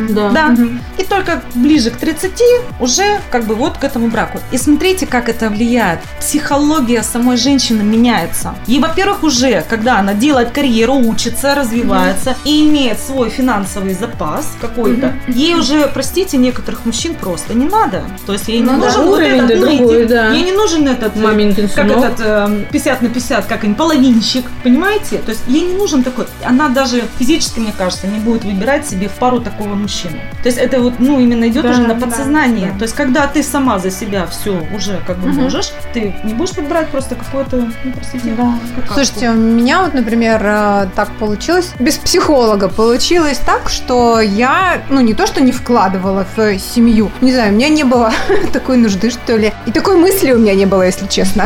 Да. 0.09 0.29
Да. 0.29 0.55
И 0.97 1.03
только 1.03 1.41
ближе 1.55 1.89
к 1.91 1.97
30 1.97 2.31
уже 2.79 3.19
как 3.31 3.45
бы 3.45 3.55
вот 3.55 3.77
к 3.77 3.83
этому 3.83 4.07
браку. 4.07 4.39
И 4.51 4.57
смотрите, 4.57 5.05
как 5.07 5.29
это 5.29 5.49
влияет. 5.49 5.99
Психология 6.19 7.03
самой 7.03 7.37
женщины 7.37 7.82
меняется. 7.89 8.55
И, 8.67 8.79
во-первых, 8.79 9.23
уже, 9.23 9.63
когда 9.69 9.99
она 9.99 10.13
делает 10.13 10.51
карьеру, 10.51 10.95
учится, 10.95 11.55
развивается 11.55 12.35
и 12.45 12.67
имеет 12.67 12.99
свой 12.99 13.29
финансовый 13.29 13.93
запас 13.93 14.51
какой-то, 14.61 15.13
ей 15.27 15.55
уже, 15.55 15.87
простите, 15.93 16.37
некоторых 16.37 16.85
мужчин 16.85 17.15
просто 17.15 17.53
не 17.53 17.65
надо. 17.65 18.03
То 18.25 18.33
есть 18.33 18.47
ей 18.47 18.59
не 18.59 18.63
Ну 18.65 18.79
да, 18.79 18.85
нужен 18.87 19.05
вот 19.05 19.13
уровень-то 19.19 19.53
этот 19.53 19.59
другой, 19.59 19.95
нытик, 19.97 20.09
да. 20.09 20.29
ей 20.31 20.43
не 20.43 20.51
нужен 20.51 20.87
этот 20.87 21.15
э, 21.15 21.19
Маминкин 21.19 21.69
как 21.69 21.87
сынок. 21.89 21.97
этот 22.05 22.19
э, 22.25 22.65
50 22.71 23.01
на 23.01 23.09
50, 23.09 23.45
как 23.45 23.63
им, 23.63 23.75
половинщик, 23.75 24.45
понимаете? 24.63 25.17
То 25.19 25.29
есть 25.31 25.41
ей 25.47 25.61
не 25.61 25.73
нужен 25.75 26.03
такой, 26.03 26.25
она 26.45 26.69
даже 26.69 27.03
физически, 27.19 27.59
мне 27.59 27.73
кажется, 27.77 28.07
не 28.07 28.19
будет 28.19 28.43
выбирать 28.43 28.87
себе 28.87 29.07
в 29.07 29.13
пару 29.13 29.39
такого 29.41 29.73
мужчину. 29.75 30.17
То 30.41 30.47
есть 30.49 30.57
это 30.57 30.79
вот, 30.79 30.93
ну, 30.99 31.19
именно 31.19 31.47
идет 31.47 31.63
Да, 31.63 31.69
уже 31.71 31.81
на 31.81 31.93
да, 31.95 32.05
подсознание. 32.05 32.71
да. 32.73 32.77
То 32.79 32.83
есть 32.83 32.95
когда 32.95 33.27
ты 33.27 33.43
сама 33.43 33.79
за 33.79 33.91
себя 33.91 34.25
все 34.27 34.65
уже 34.75 34.99
как 35.07 35.17
бы 35.17 35.29
Мгм. 35.29 35.43
можешь, 35.43 35.71
ты 35.93 36.13
не 36.23 36.33
будешь 36.33 36.51
подбирать 36.55 36.89
просто 36.89 37.15
какое-то, 37.15 37.67
ну, 37.83 37.91
простите, 37.91 38.35
какашку. 38.35 38.93
Слушайте, 38.93 39.29
у 39.29 39.33
меня 39.33 39.81
вот, 39.81 39.93
например, 39.93 40.41
э, 40.43 40.87
так 40.95 41.11
получилось, 41.19 41.71
без 41.79 41.97
психолога 41.97 42.69
получилось 42.69 43.39
так, 43.45 43.69
что 43.69 44.19
я, 44.19 44.81
ну, 44.89 45.01
не 45.01 45.13
то, 45.13 45.27
что 45.27 45.41
не 45.41 45.51
вкладывала 45.51 46.25
в 46.35 46.57
семью, 46.59 47.11
не 47.21 47.33
знаю, 47.33 47.51
у 47.51 47.55
меня 47.55 47.69
не 47.69 47.83
было 47.83 48.11
такой 48.53 48.77
нужды, 48.77 49.09
что 49.09 49.35
ли, 49.35 49.53
и 49.65 49.71
такой 49.71 49.95
мысли 49.95 50.31
у 50.31 50.37
меня 50.37 50.53
не 50.55 50.65
было, 50.65 50.83
если 50.83 51.07
честно. 51.07 51.45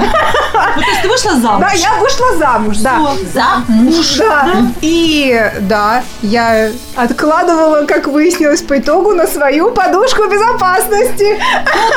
Ну, 0.76 0.82
то 0.82 0.90
есть 0.90 1.02
ты 1.02 1.08
вышла 1.08 1.36
замуж. 1.40 1.62
Да, 1.62 1.72
я 1.72 1.94
вышла 2.00 2.38
замуж, 2.38 2.78
да. 2.78 2.98
Всё. 3.16 3.26
За 3.34 3.64
муж. 3.68 4.18
Да. 4.18 4.50
И 4.82 5.52
да, 5.62 6.04
я 6.22 6.72
откладывала, 6.96 7.86
как 7.86 8.08
выяснилось 8.08 8.62
по 8.62 8.78
итогу, 8.78 9.14
на 9.14 9.28
свою 9.28 9.72
подушку 9.72 10.28
безопасности. 10.30 11.40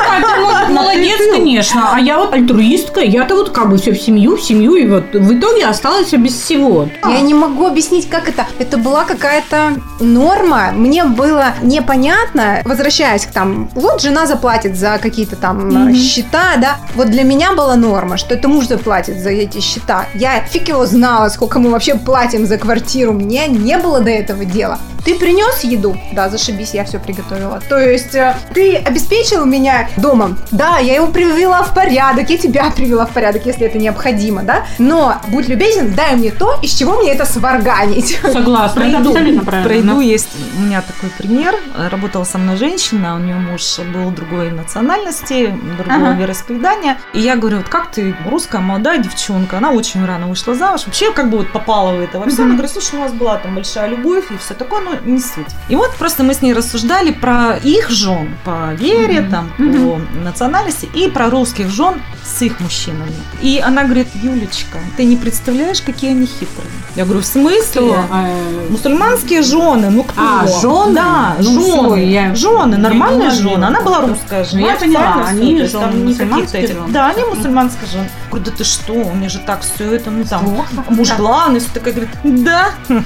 Катя, 0.07 0.41
может, 0.41 0.69
молодец, 0.69 1.19
конечно. 1.31 1.91
А 1.93 1.99
я 1.99 2.17
вот 2.17 2.33
альтруистка. 2.33 3.01
Я-то 3.01 3.35
вот 3.35 3.51
как 3.51 3.69
бы 3.69 3.77
все 3.77 3.91
в 3.91 3.99
семью, 4.21 4.37
семью. 4.37 4.75
И 4.75 4.87
вот 4.87 5.13
в 5.13 5.37
итоге 5.37 5.65
осталась 5.65 6.11
без 6.13 6.33
всего. 6.33 6.87
Я 7.03 7.21
не 7.21 7.33
могу 7.33 7.67
объяснить, 7.67 8.07
как 8.09 8.29
это. 8.29 8.45
Это 8.59 8.77
была 8.77 9.03
какая-то 9.05 9.73
норма. 9.99 10.71
Мне 10.73 11.03
было 11.05 11.53
непонятно, 11.61 12.61
возвращаясь 12.65 13.25
к 13.25 13.31
там, 13.31 13.69
вот 13.73 14.01
жена 14.01 14.25
заплатит 14.25 14.77
за 14.77 14.99
какие-то 15.01 15.35
там 15.35 15.69
Мгм. 15.69 15.95
счета, 15.95 16.57
да. 16.57 16.77
Вот 16.95 17.09
для 17.09 17.23
меня 17.23 17.53
была 17.53 17.75
норма, 17.75 18.17
что 18.17 18.35
это 18.35 18.47
муж 18.47 18.67
заплатит 18.67 19.19
за 19.19 19.29
эти 19.29 19.59
счета. 19.59 20.05
Я 20.13 20.41
фиг 20.41 20.67
его 20.69 20.85
знала, 20.85 21.29
сколько 21.29 21.59
мы 21.59 21.69
вообще 21.71 21.95
платим 21.95 22.45
за 22.45 22.57
квартиру. 22.57 23.13
Мне 23.13 23.47
не 23.47 23.77
было 23.77 23.99
до 23.99 24.09
этого 24.11 24.45
дела. 24.45 24.77
Ты 25.03 25.15
принес 25.15 25.63
еду? 25.63 25.97
Да, 26.13 26.29
зашибись, 26.29 26.75
я 26.75 26.83
все 26.83 26.99
приготовила. 26.99 27.59
То 27.67 27.79
есть 27.79 28.13
э, 28.13 28.35
ты 28.53 28.75
обеспечил 28.75 29.45
меня 29.45 29.89
домом? 29.97 30.37
Да, 30.51 30.77
я 30.77 30.93
его 30.93 31.07
привела 31.07 31.63
в 31.63 31.73
порядок, 31.73 32.29
я 32.29 32.37
тебя 32.37 32.69
привела 32.75 33.07
в 33.07 33.09
порядок, 33.09 33.43
если 33.47 33.65
это 33.65 33.79
необходимо, 33.79 34.10
да? 34.43 34.65
Но 34.79 35.15
будь 35.27 35.47
любезен, 35.47 35.93
дай 35.93 36.15
мне 36.15 36.31
то, 36.31 36.57
из 36.61 36.73
чего 36.73 36.99
мне 36.99 37.11
это 37.13 37.25
сварганить. 37.25 38.19
Согласна. 38.21 38.81
Это 38.81 38.97
абсолютно 38.99 39.43
правильно. 39.43 39.93
Пройду, 39.93 39.99
есть 40.01 40.29
у 40.57 40.61
меня 40.61 40.81
такой 40.81 41.09
пример. 41.17 41.55
Работала 41.91 42.23
со 42.23 42.37
мной 42.37 42.57
женщина, 42.57 43.15
у 43.15 43.19
нее 43.19 43.35
муж 43.35 43.79
был 43.93 44.11
другой 44.11 44.51
национальности, 44.51 45.53
другого 45.77 46.09
Ага. 46.11 46.19
вероисповедания. 46.21 46.97
И 47.13 47.19
я 47.19 47.35
говорю, 47.35 47.57
вот 47.57 47.69
как 47.69 47.91
ты, 47.91 48.15
русская 48.29 48.59
молодая 48.61 48.97
девчонка, 48.99 49.57
она 49.57 49.71
очень 49.71 50.05
рано 50.05 50.27
вышла 50.27 50.55
замуж, 50.55 50.81
вообще 50.85 51.11
как 51.11 51.29
бы 51.29 51.39
вот 51.39 51.51
попала 51.51 51.91
в 51.95 51.99
это 52.01 52.19
во 52.19 52.27
все. 52.27 52.43
Она 52.43 52.53
говорит, 52.53 52.71
слушай, 52.71 52.95
у 52.95 52.99
нас 52.99 53.13
была 53.13 53.37
там 53.37 53.55
большая 53.55 53.89
любовь 53.89 54.31
и 54.31 54.37
все 54.37 54.53
такое, 54.53 54.81
но 54.81 54.95
не 55.05 55.19
суть. 55.19 55.47
И 55.69 55.75
вот 55.75 55.95
просто 55.95 56.23
мы 56.23 56.33
с 56.33 56.41
ней 56.41 56.53
рассуждали 56.53 57.11
про 57.11 57.57
их 57.63 57.89
жен 57.89 58.35
по 58.43 58.73
вере, 58.73 59.21
там, 59.29 59.51
по 59.57 60.01
национальности, 60.23 60.89
и 60.93 61.09
про 61.09 61.29
русских 61.29 61.69
жен 61.69 62.01
с 62.23 62.41
их 62.41 62.59
мужчинами. 62.59 63.13
И 63.41 63.61
она 63.63 63.83
говорит, 63.83 64.00
Юлечка, 64.15 64.77
ты 64.97 65.03
не 65.05 65.15
представляешь, 65.15 65.81
какие 65.81 66.11
они 66.11 66.25
хитрые. 66.25 66.69
Я 66.95 67.05
говорю, 67.05 67.21
в 67.21 67.25
смысле? 67.25 67.93
Э, 68.11 68.67
Мусульманские 68.69 69.41
жены, 69.43 69.89
ну 69.89 70.03
кто? 70.03 70.21
А, 70.21 70.47
жены? 70.47 70.93
Да, 70.95 71.35
Ну, 71.39 71.43
жены. 71.43 71.63
всё, 71.63 71.95
я 71.95 72.35
жены, 72.35 72.77
нормальные 72.77 73.29
уловила 73.29 73.51
жены. 73.51 73.65
Она 73.65 73.81
была 73.81 74.01
русская 74.01 74.43
Ну, 74.43 74.49
жена. 74.49 74.67
я 74.71 74.75
поняла, 74.77 75.25
они 75.27 75.55
есть 75.55 75.73
там 75.73 75.91
жены, 75.91 76.03
не 76.03 76.15
какие-то 76.15 76.57
эти- 76.57 76.71
жены. 76.73 76.91
Да, 76.91 77.07
они 77.09 77.23
мусульманские 77.23 77.87
жены. 77.91 78.09
Говорю, 78.29 78.45
да 78.45 78.51
ты 78.57 78.63
что, 78.63 78.93
у 78.93 79.13
меня 79.15 79.29
же 79.29 79.39
так 79.39 79.61
все 79.61 79.93
это, 79.93 80.09
ну 80.11 80.23
там, 80.25 80.43
муж 80.89 81.09
главный, 81.17 81.59
все 81.59 81.69
такая, 81.73 81.93
говорит, 81.93 82.11
да. 82.23 82.71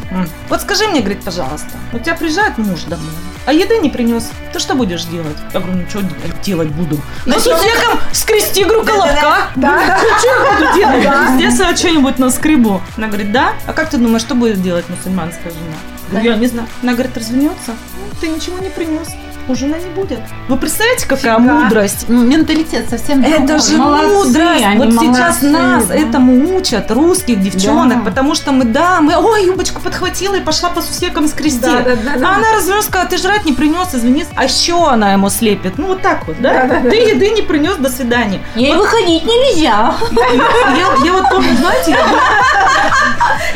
Вот 0.50 0.62
скажи 0.62 0.88
мне, 0.88 1.00
говорит, 1.02 1.24
пожалуйста, 1.24 1.70
у 1.94 2.00
тебя 2.00 2.16
приезжает 2.16 2.58
муж 2.58 2.82
домой, 2.84 3.06
а 3.46 3.54
еды 3.54 3.78
не 3.78 3.90
принес, 3.90 4.32
ты 4.54 4.60
что 4.60 4.76
будешь 4.76 5.04
делать? 5.06 5.38
Я 5.54 5.60
говорю, 5.60 5.80
ну 5.80 5.90
что 5.90 6.02
делать 6.44 6.70
буду? 6.70 7.00
На 7.26 7.40
сусеком 7.40 8.00
скрести, 8.12 8.64
говорю, 8.64 8.84
колобка. 8.86 9.50
Да, 9.56 10.00
Что 10.20 10.28
я 10.28 10.52
буду 10.54 10.76
делать? 10.78 11.30
Здесь 11.36 11.60
я 11.60 11.76
что-нибудь 11.76 12.20
наскребу. 12.20 12.82
Она 12.98 13.08
говорит, 13.08 13.32
да? 13.32 13.54
А 13.68 13.74
как 13.74 13.90
ты 13.90 13.98
думаешь, 13.98 14.22
что 14.22 14.36
будет 14.36 14.62
делать 14.62 14.86
мусульманская 14.90 15.52
жена? 15.52 15.78
Говорю, 16.10 16.32
я 16.32 16.38
не 16.38 16.48
знаю. 16.48 16.68
Она 16.84 16.94
говорит, 16.94 17.18
развернется. 17.18 17.72
Ну, 17.72 18.20
ты 18.20 18.28
ничего 18.28 18.58
не 18.60 18.70
принес. 18.70 19.08
Жена 19.50 19.78
не 19.78 19.90
будет. 19.94 20.20
Вы 20.50 20.58
представляете, 20.58 21.06
какая 21.08 21.38
Фига. 21.38 21.40
мудрость? 21.54 22.06
Ну, 22.08 22.24
Менталитет 22.24 22.90
совсем 22.90 23.22
другой. 23.22 23.44
Это 23.44 23.60
же 23.60 23.78
Молодцы, 23.78 24.08
мудрость. 24.16 24.64
они 24.66 24.78
Вот 24.86 24.94
сейчас 24.94 25.42
молодцы, 25.42 25.50
нас 25.50 25.86
да. 25.86 25.96
этому 25.96 26.56
учат, 26.58 26.90
русских 26.92 27.40
девчонок, 27.42 28.00
Да. 28.00 28.10
потому 28.10 28.34
что 28.34 28.52
мы, 28.52 28.66
да, 28.66 29.02
мы, 29.02 29.16
ой, 29.16 29.46
юбочку 29.46 29.82
подхватила 29.82 30.34
и 30.36 30.42
пошла 30.42 30.70
по 30.70 30.82
сусекам 30.82 31.28
скрести. 31.28 31.60
Да, 31.62 31.82
да, 31.82 31.96
да, 31.96 32.18
да. 32.20 32.28
А 32.30 32.36
она 32.38 32.54
развернулась, 32.56 32.88
сказала, 32.88 33.08
ты 33.10 33.18
жрать 33.18 33.46
не 33.46 33.54
принес, 33.54 33.88
извини. 33.94 34.26
А 34.36 34.46
еще 34.46 34.88
она 34.90 35.14
ему 35.14 35.30
слепит. 35.30 35.78
Ну, 35.78 35.88
вот 35.88 36.02
так 36.02 36.26
вот, 36.28 36.42
да? 36.42 36.54
Да, 36.54 36.68
да, 36.68 36.80
да. 36.82 36.90
Ты 36.90 36.96
еды 36.96 37.30
не 37.30 37.42
принес, 37.44 37.76
до 37.78 37.90
свидания. 37.90 38.40
Ей 38.56 38.74
выходить 38.76 39.24
нельзя. 39.26 39.94
Я, 40.12 41.06
я 41.06 41.14
вот 41.14 41.30
помню, 41.30 41.56
знаете, 41.58 41.96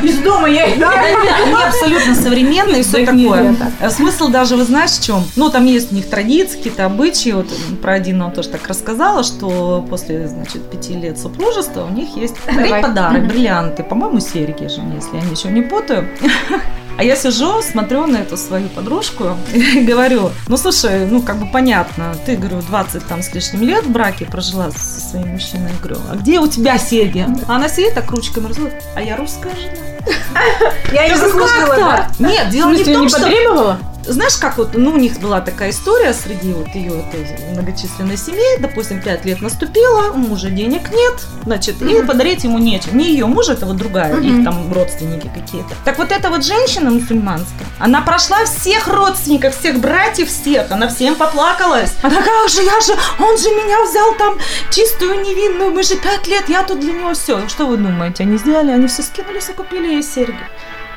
Из 0.03 0.17
дома 0.19 0.47
я 0.49 0.65
они 0.65 1.53
абсолютно 1.65 2.15
современные 2.15 2.81
и 2.81 2.83
все 2.83 3.05
такое. 3.05 3.55
так. 3.79 3.91
Смысл 3.91 4.27
даже, 4.29 4.55
вы 4.55 4.63
знаешь, 4.65 4.91
в 4.91 5.03
чем? 5.03 5.25
Ну, 5.35 5.49
там 5.49 5.65
есть 5.65 5.78
у 5.91 5.95
них 5.95 6.09
традиции, 6.09 6.57
какие-то 6.57 6.85
обычаи. 6.85 7.31
Вот 7.31 7.47
про 7.81 7.93
один 7.93 8.21
он 8.21 8.31
тоже 8.31 8.49
так 8.49 8.67
рассказала, 8.67 9.23
что 9.23 9.85
после, 9.89 10.27
значит, 10.27 10.69
пяти 10.69 10.95
лет 10.95 11.17
супружества 11.17 11.85
у 11.85 11.89
них 11.89 12.15
есть 12.15 12.35
Давай. 12.45 12.81
подарок, 12.81 13.27
бриллианты, 13.27 13.83
по-моему, 13.83 14.19
серьги 14.19 14.67
же, 14.67 14.81
если 14.95 15.17
я 15.17 15.23
ничего 15.23 15.49
не 15.51 15.61
путаю. 15.61 16.07
А 16.97 17.03
я 17.03 17.15
сижу, 17.15 17.61
смотрю 17.61 18.07
на 18.07 18.17
эту 18.17 18.35
свою 18.35 18.67
подружку 18.67 19.37
и 19.53 19.79
говорю, 19.79 20.31
ну 20.49 20.57
слушай, 20.57 21.05
ну 21.05 21.21
как 21.21 21.37
бы 21.37 21.45
понятно, 21.45 22.13
ты, 22.25 22.35
говорю, 22.35 22.61
20 22.61 23.07
там 23.07 23.23
с 23.23 23.33
лишним 23.33 23.61
лет 23.61 23.85
в 23.85 23.89
браке 23.89 24.25
прожила 24.25 24.69
со 24.71 24.99
своим 24.99 25.29
мужчиной, 25.29 25.71
говорю, 25.81 26.01
а 26.11 26.17
где 26.17 26.41
у 26.41 26.47
тебя 26.47 26.77
серьги? 26.77 27.25
А 27.47 27.55
она 27.55 27.69
сидит 27.69 27.93
так 27.93 28.11
ручками 28.11 28.47
разводит, 28.47 28.83
а 28.97 29.01
я 29.01 29.15
русская 29.15 29.55
жена. 29.55 29.89
Я 30.91 31.07
не 31.07 31.15
говорю, 31.15 31.31
заслужила, 31.31 31.67
«Как 31.67 31.77
да? 31.77 31.97
так?» 31.97 32.19
Нет, 32.19 32.49
дело 32.49 32.71
не 32.71 32.83
в 32.83 32.93
том, 32.93 33.07
что... 33.07 33.77
Знаешь, 34.09 34.37
как 34.37 34.57
вот, 34.57 34.73
ну, 34.73 34.93
у 34.93 34.97
них 34.97 35.19
была 35.19 35.39
такая 35.39 35.69
история 35.69 36.15
среди 36.15 36.51
вот 36.51 36.69
ее 36.69 36.99
этой 36.99 37.51
многочисленной 37.51 38.17
семьи, 38.17 38.59
допустим, 38.59 39.03
5 39.03 39.25
лет 39.25 39.39
наступило, 39.39 40.11
у 40.11 40.17
мужа 40.17 40.49
денег 40.49 40.89
нет, 40.91 41.13
значит, 41.43 41.79
и 41.83 42.01
подарить 42.01 42.43
ему 42.43 42.57
нечем. 42.57 42.97
Не 42.97 43.11
ее 43.11 43.27
муж, 43.27 43.49
это 43.49 43.67
вот 43.67 43.77
другая, 43.77 44.19
их 44.19 44.43
там 44.43 44.73
родственники 44.73 45.29
какие-то. 45.33 45.75
Так 45.85 45.99
вот 45.99 46.11
эта 46.11 46.29
вот 46.31 46.43
женщина 46.43 46.89
мусульманская, 46.89 47.67
она 47.77 48.01
прошла 48.01 48.45
всех 48.45 48.87
родственников, 48.87 49.55
всех 49.55 49.79
братьев, 49.79 50.27
всех, 50.27 50.71
она 50.71 50.87
всем 50.87 51.13
поплакалась. 51.13 51.93
Она 52.01 52.15
как 52.15 52.49
же, 52.49 52.63
я 52.63 52.81
же, 52.81 52.93
он 53.19 53.37
же 53.37 53.49
меня 53.49 53.85
взял 53.85 54.15
там 54.15 54.39
чистую, 54.71 55.21
невинную, 55.21 55.69
мы 55.69 55.83
же 55.83 55.95
5 55.95 56.27
лет, 56.27 56.49
я 56.49 56.63
тут 56.63 56.79
для 56.79 56.93
него 56.93 57.13
все. 57.13 57.47
Что 57.47 57.67
вы 57.67 57.77
думаете, 57.77 58.23
они 58.23 58.39
сделали? 58.39 58.71
Они 58.71 58.87
все 58.87 59.03
скинулись 59.03 59.49
и 59.49 59.53
купили 59.53 59.93
ей 59.93 60.03
серьги. 60.03 60.39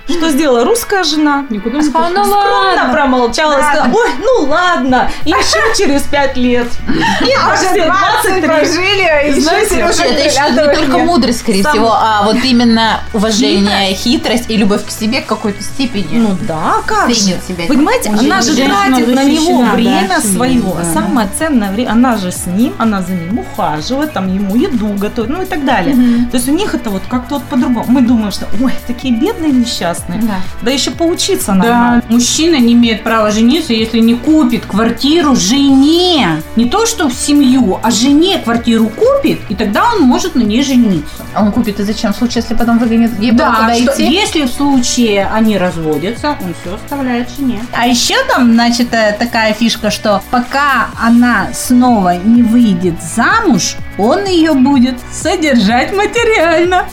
Что 0.09 0.31
сделала 0.31 0.65
русская 0.65 1.05
жена? 1.05 1.47
Никуда 1.49 1.79
не 1.79 1.85
Сказала, 1.85 2.09
пошла. 2.09 2.25
ну 2.25 2.31
Скромно 2.31 2.75
ладно. 2.77 2.93
промолчала 2.93 3.53
и 3.59 3.63
сказала, 3.63 3.89
ой, 3.95 4.09
ну 4.21 4.47
ладно, 4.49 5.11
еще 5.25 5.59
через 5.77 6.03
пять 6.03 6.37
лет. 6.37 6.67
И 6.89 7.33
А 7.41 7.55
уже 7.55 7.85
20 7.85 8.43
23. 8.43 8.43
прожили, 8.43 9.27
и 9.27 9.31
еще 9.31 9.41
Знаете, 9.43 9.69
Сережа 9.71 10.05
Это 10.05 10.25
еще 10.25 10.51
не 10.51 10.57
только 10.57 10.97
нет. 10.97 11.07
мудрость, 11.07 11.41
скорее 11.41 11.63
Сам- 11.63 11.73
всего, 11.73 11.93
а 11.93 12.23
вот 12.25 12.37
именно 12.45 13.01
уважение, 13.13 13.95
хитрость 13.95 14.51
и 14.51 14.57
любовь 14.57 14.85
к 14.85 14.91
себе 14.91 15.21
к 15.21 15.27
какой-то 15.27 15.63
степени. 15.63 16.19
Ну 16.19 16.37
да, 16.49 16.77
как 16.87 17.09
же. 17.09 17.15
Себя. 17.15 17.65
Понимаете, 17.69 18.11
она 18.11 18.43
же 18.43 18.55
тратит 18.57 19.07
на 19.15 19.25
него 19.25 19.63
да, 19.65 19.73
время 19.73 20.21
семьей, 20.21 20.35
свое. 20.35 20.63
да. 20.63 20.93
Самое 20.93 21.29
ценное 21.39 21.71
время, 21.73 21.91
она 21.93 22.17
же 22.17 22.33
с 22.33 22.47
ним, 22.47 22.75
она 22.79 23.03
за 23.03 23.13
ним 23.13 23.39
ухаживает, 23.39 24.13
там 24.13 24.33
ему 24.33 24.57
еду 24.57 24.89
готовит, 24.89 25.31
ну 25.31 25.43
и 25.43 25.47
так 25.47 25.65
далее. 25.65 25.95
То 26.31 26.37
есть 26.37 26.49
у 26.49 26.53
них 26.53 26.75
это 26.75 26.91
вот 26.91 27.03
как-то 27.09 27.35
вот 27.35 27.45
по-другому. 27.45 27.85
Мы 27.89 28.03
думаем, 28.03 28.33
что, 28.33 28.47
ой, 28.63 28.73
такие 28.87 29.15
бедные 29.15 29.53
несчастные. 29.53 29.92
Да. 30.23 30.37
Да 30.63 30.71
еще 30.71 30.91
поучиться 30.91 31.53
надо. 31.55 31.69
Да, 31.69 32.03
мужчина 32.09 32.57
не 32.57 32.75
имеет 32.75 33.03
права 33.03 33.31
жениться, 33.31 33.73
если 33.73 33.99
не 33.99 34.15
купит 34.15 34.67
квартиру 34.67 35.35
жене. 35.37 36.43
Не 36.57 36.67
то, 36.69 36.87
что 36.87 37.09
в 37.09 37.15
семью, 37.15 37.79
а 37.83 37.91
жене 37.91 38.39
квартиру 38.39 38.89
купит, 38.89 39.41
и 39.49 39.55
тогда 39.55 39.85
он 39.95 40.03
может 40.03 40.35
на 40.35 40.43
ней 40.43 40.63
жениться. 40.63 41.25
А 41.35 41.43
он 41.43 41.53
купит 41.53 41.81
и 41.81 41.83
зачем? 41.83 42.13
В 42.13 42.17
случае, 42.17 42.43
если 42.43 42.55
потом 42.55 42.79
выгонит, 42.79 43.19
ей 43.21 43.33
Да, 43.33 43.55
куда 43.55 43.75
что 43.75 43.93
идти? 43.93 44.13
если 44.13 44.43
в 44.45 44.49
случае 44.53 45.29
они 45.33 45.59
разводятся, 45.59 46.37
он 46.43 46.55
все 46.61 46.75
оставляет 46.75 47.29
жене. 47.37 47.61
А 47.73 47.87
еще 47.87 48.15
там, 48.29 48.53
значит, 48.53 48.93
э, 48.93 49.17
такая 49.19 49.53
фишка, 49.55 49.91
что 49.91 50.23
пока 50.31 50.89
она 51.01 51.49
снова 51.55 52.17
не 52.17 52.43
выйдет 52.43 52.95
замуж, 53.03 53.77
он 53.99 54.25
ее 54.25 54.53
будет 54.55 54.97
содержать 55.13 55.93
материально. 55.93 56.85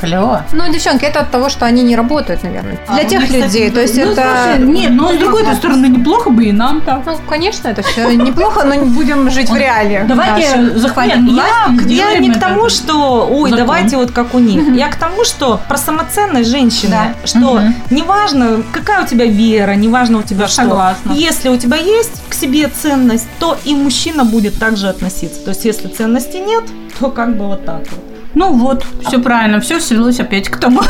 Клево. 0.00 0.44
Ну, 0.52 0.72
девчонки, 0.72 1.04
это 1.04 1.20
от 1.20 1.30
того, 1.30 1.48
что 1.48 1.66
они 1.66 1.82
не 1.82 1.96
работают, 1.96 2.42
наверное. 2.42 2.78
Для 2.92 3.04
у 3.04 3.08
тех 3.08 3.24
кстати, 3.24 3.42
людей. 3.42 3.70
То 3.70 3.80
есть 3.80 3.96
ну, 3.96 4.12
это... 4.12 4.56
слушай, 4.56 4.68
нет, 4.68 4.92
но 4.92 5.12
с 5.12 5.16
другой 5.16 5.44
стороны, 5.54 5.86
неплохо 5.86 6.30
бы 6.30 6.44
и 6.44 6.52
нам 6.52 6.80
так. 6.80 7.02
Ну, 7.06 7.18
конечно, 7.28 7.68
это 7.68 7.82
все 7.82 8.10
неплохо, 8.12 8.64
но 8.64 8.74
не 8.74 8.84
будем 8.90 9.30
жить 9.30 9.50
в 9.50 9.56
реалиях. 9.56 10.06
Давайте 10.06 10.78
захватим 10.78 11.26
я, 11.26 12.18
не 12.18 12.30
к 12.30 12.38
тому, 12.38 12.68
что, 12.68 13.28
ой, 13.30 13.50
давайте 13.50 13.96
вот 13.96 14.10
как 14.12 14.34
у 14.34 14.38
них. 14.38 14.74
Я 14.76 14.88
к 14.88 14.96
тому, 14.96 15.24
что 15.24 15.60
про 15.68 15.76
самоценность 15.76 16.50
женщины, 16.50 17.14
что 17.24 17.60
неважно, 17.90 18.62
какая 18.72 19.04
у 19.04 19.06
тебя 19.06 19.26
вера, 19.26 19.72
неважно 19.72 20.18
у 20.18 20.22
тебя 20.22 20.46
что. 20.48 20.62
Согласна. 20.62 21.12
Если 21.12 21.48
у 21.48 21.56
тебя 21.56 21.76
есть 21.76 22.22
к 22.28 22.34
себе 22.34 22.68
ценность, 22.68 23.28
то 23.38 23.56
и 23.64 23.74
мужчина 23.74 24.24
будет 24.24 24.58
так 24.58 24.76
же 24.76 24.88
относиться. 24.88 25.40
То 25.40 25.50
есть, 25.50 25.64
если 25.64 25.88
ценности 25.88 26.36
нет, 26.36 26.64
то 26.98 27.10
как 27.10 27.36
бы 27.36 27.46
вот 27.46 27.64
так 27.64 27.80
вот. 27.80 28.15
Ну 28.36 28.52
вот, 28.52 28.84
все 29.06 29.18
правильно, 29.18 29.60
все 29.60 29.80
свелось 29.80 30.20
опять 30.20 30.50
к 30.50 30.58
тому. 30.58 30.82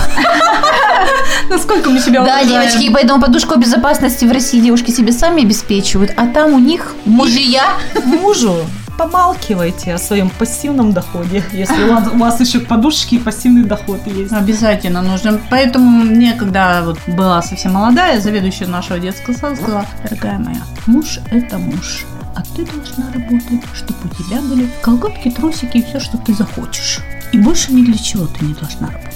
Насколько 1.49 1.91
мы 1.91 2.01
себя 2.01 2.25
Да, 2.25 2.41
уважаем. 2.41 2.49
девочки, 2.49 2.83
и 2.87 2.91
поэтому 2.91 3.23
подушку 3.23 3.57
безопасности 3.57 4.25
в 4.25 4.33
России 4.33 4.59
девушки 4.59 4.91
себе 4.91 5.13
сами 5.13 5.45
обеспечивают, 5.45 6.13
а 6.17 6.27
там 6.27 6.55
у 6.55 6.59
них 6.59 6.97
мужья. 7.05 7.63
Мужу 8.05 8.57
помалкивайте 8.99 9.95
о 9.95 9.99
своем 9.99 10.29
пассивном 10.29 10.93
доходе, 10.93 11.45
если 11.53 11.85
у 11.85 11.93
вас, 11.95 12.09
у 12.13 12.19
вас 12.19 12.41
еще 12.41 12.59
подушки 12.59 13.15
и 13.15 13.19
пассивный 13.19 13.63
доход 13.63 14.01
есть. 14.07 14.33
Обязательно 14.33 15.01
нужно. 15.01 15.41
Поэтому 15.49 16.03
мне, 16.03 16.33
когда 16.33 16.83
вот 16.83 16.99
была 17.07 17.43
совсем 17.43 17.75
молодая, 17.75 18.21
заведующая 18.21 18.67
нашего 18.67 18.99
детского 18.99 19.35
сада 19.35 19.55
сказала, 19.55 19.87
дорогая 20.03 20.41
моя, 20.41 20.63
муж– 20.87 21.21
это 21.31 21.59
муж. 21.59 22.07
А 22.37 22.43
ты 22.55 22.67
должна 22.67 23.11
работать, 23.13 23.65
чтобы 23.73 23.99
у 24.05 24.09
тебя 24.09 24.43
были 24.43 24.69
колготки, 24.83 25.31
трусики 25.31 25.79
и 25.79 25.83
все, 25.83 25.99
что 25.99 26.19
ты 26.19 26.35
захочешь. 26.35 27.01
И 27.33 27.39
больше 27.39 27.73
ни 27.73 27.83
для 27.83 27.97
чего 27.97 28.27
ты 28.27 28.45
не 28.45 28.53
должна 28.53 28.91
работать. 28.91 29.16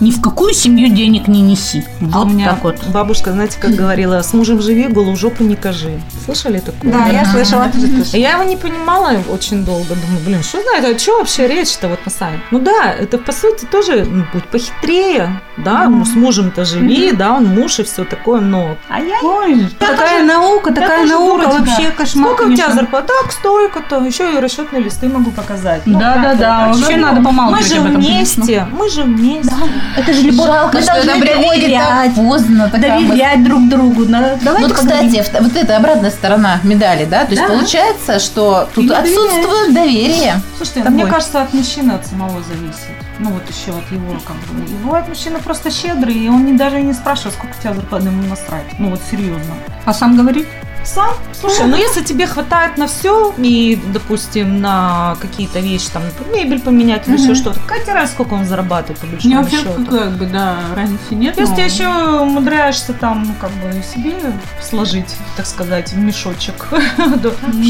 Ни 0.00 0.12
в 0.12 0.20
какую 0.20 0.54
семью 0.54 0.88
денег 0.94 1.28
не 1.28 1.40
неси. 1.42 1.84
А 2.00 2.04
Вот 2.18 2.26
у 2.26 2.28
меня 2.30 2.50
так 2.50 2.62
вот. 2.62 2.76
бабушка, 2.88 3.32
знаете, 3.32 3.58
как 3.60 3.72
говорила, 3.72 4.22
с 4.22 4.32
мужем 4.32 4.62
живи, 4.62 4.86
голую 4.86 5.16
жопу 5.16 5.42
не 5.42 5.56
кажи. 5.56 6.00
Слышали 6.24 6.60
такое? 6.60 6.92
Да, 6.92 7.06
я 7.08 7.24
слышала. 7.24 7.70
Я 8.12 8.32
его 8.32 8.44
не 8.44 8.56
понимала 8.56 9.12
очень 9.28 9.64
долго. 9.64 9.88
Думаю, 9.88 10.24
блин, 10.24 10.42
что 10.42 10.62
знает, 10.62 10.84
о 10.84 10.94
чем 10.94 11.18
вообще 11.18 11.48
речь-то 11.48 11.88
вот 11.88 11.98
на 12.04 12.12
самом 12.12 12.40
Ну 12.50 12.60
да, 12.60 12.92
это 12.92 13.18
по 13.18 13.32
сути 13.32 13.64
тоже 13.64 14.04
ну, 14.04 14.24
будь 14.32 14.44
похитрее, 14.44 15.40
да, 15.56 15.88
ну, 15.88 16.04
с 16.04 16.14
мужем-то 16.14 16.64
живи, 16.64 17.12
да, 17.12 17.32
он 17.32 17.46
муж 17.46 17.80
и 17.80 17.84
все 17.84 18.04
такое, 18.04 18.40
но... 18.40 18.76
А 18.88 19.00
я... 19.00 19.18
Ой, 19.22 19.68
такая 19.78 20.24
наука, 20.24 20.72
такая 20.72 21.02
тоже 21.02 21.12
наука, 21.12 21.46
дура, 21.46 21.58
вообще 21.58 21.88
да. 21.88 21.90
кошмар. 21.90 22.34
Сколько 22.34 22.48
у 22.48 22.52
тебя 22.52 22.64
конечно. 22.64 22.82
зарплата? 22.82 23.08
Так, 23.08 23.32
столько-то. 23.32 24.04
Еще 24.04 24.36
и 24.36 24.38
расчетные 24.38 24.82
листы 24.82 25.08
могу 25.08 25.30
показать. 25.30 25.82
Ну, 25.86 25.98
Да, 25.98 26.16
да, 26.16 26.34
да, 26.34 26.72
А 26.72 26.96
надо 26.96 27.22
помалкивать 27.22 27.68
Мы 27.68 27.68
же 27.68 27.80
вместе, 27.80 28.66
мы 28.70 28.88
же 28.88 29.02
вместе. 29.02 29.54
Это 29.96 30.12
же 30.12 30.22
любовь. 30.22 30.46
Жалко, 30.46 30.76
Мы 30.76 30.82
что 30.82 30.92
это 30.92 31.06
должны 31.06 31.22
приходит 31.26 31.62
доверять. 31.62 32.14
поздно. 32.14 32.68
Доверять 32.72 33.44
друг 33.44 33.68
другу. 33.68 34.04
Да, 34.06 34.36
давай 34.42 34.62
Ну, 34.62 34.68
кстати, 34.70 35.24
вот 35.40 35.56
это 35.56 35.76
обратная 35.76 36.10
сторона 36.10 36.60
медали, 36.62 37.04
да? 37.04 37.24
То 37.24 37.32
есть 37.32 37.42
Да. 37.42 37.48
получается, 37.48 38.18
что 38.18 38.68
тут 38.74 38.90
отсутствует 38.90 39.74
доверие. 39.74 40.40
Слушайте, 40.56 40.80
Такой. 40.80 40.94
мне 40.94 41.06
кажется, 41.06 41.42
от 41.42 41.52
мужчины 41.54 41.92
от 41.92 42.06
самого 42.06 42.42
зависит. 42.42 42.88
Ну 43.18 43.30
вот 43.30 43.42
еще 43.48 43.72
от 43.76 43.90
его 43.90 44.12
как 44.26 44.36
бы. 44.36 44.64
И 44.64 44.74
бывает 44.84 45.08
мужчина 45.08 45.38
просто 45.40 45.70
щедрый, 45.70 46.14
и 46.14 46.28
он 46.28 46.44
не, 46.44 46.52
даже 46.52 46.78
и 46.78 46.82
не 46.82 46.92
спрашивает, 46.92 47.34
сколько 47.34 47.56
у 47.58 47.60
тебя 47.60 47.74
зарплаты 47.74 48.06
ему 48.06 48.22
насрать. 48.28 48.64
Ну 48.78 48.90
вот 48.90 49.00
серьезно. 49.10 49.54
А 49.84 49.92
сам 49.92 50.16
говорит? 50.16 50.46
Сам? 50.84 51.14
Слушай, 51.38 51.66
ну 51.66 51.76
если 51.76 52.02
тебе 52.02 52.26
хватает 52.26 52.78
на 52.78 52.86
все, 52.86 53.34
и, 53.36 53.78
допустим, 53.92 54.60
на 54.60 55.16
какие-то 55.20 55.60
вещи, 55.60 55.88
там, 55.92 56.02
мебель 56.32 56.60
поменять 56.60 57.06
или 57.08 57.20
еще 57.20 57.34
что-то, 57.34 57.60
какая 57.60 57.84
разница, 57.94 58.14
сколько 58.14 58.34
он 58.34 58.44
зарабатывает 58.46 58.98
по 58.98 59.04
Не 59.06 59.12
большому 59.12 59.42
вообще 59.42 59.56
счету? 59.58 59.84
как 59.86 60.12
бы, 60.16 60.26
да, 60.26 60.56
разницы 60.74 61.14
нет. 61.14 61.36
Если 61.38 61.50
но- 61.50 61.56
ты 61.56 61.62
еще 61.62 61.88
умудряешься 62.20 62.92
там, 62.94 63.24
ну, 63.24 63.34
как 63.40 63.50
бы, 63.52 63.82
себе 63.82 64.14
сложить, 64.62 65.14
так 65.36 65.46
сказать, 65.46 65.92
в 65.92 65.98
мешочек. 65.98 66.66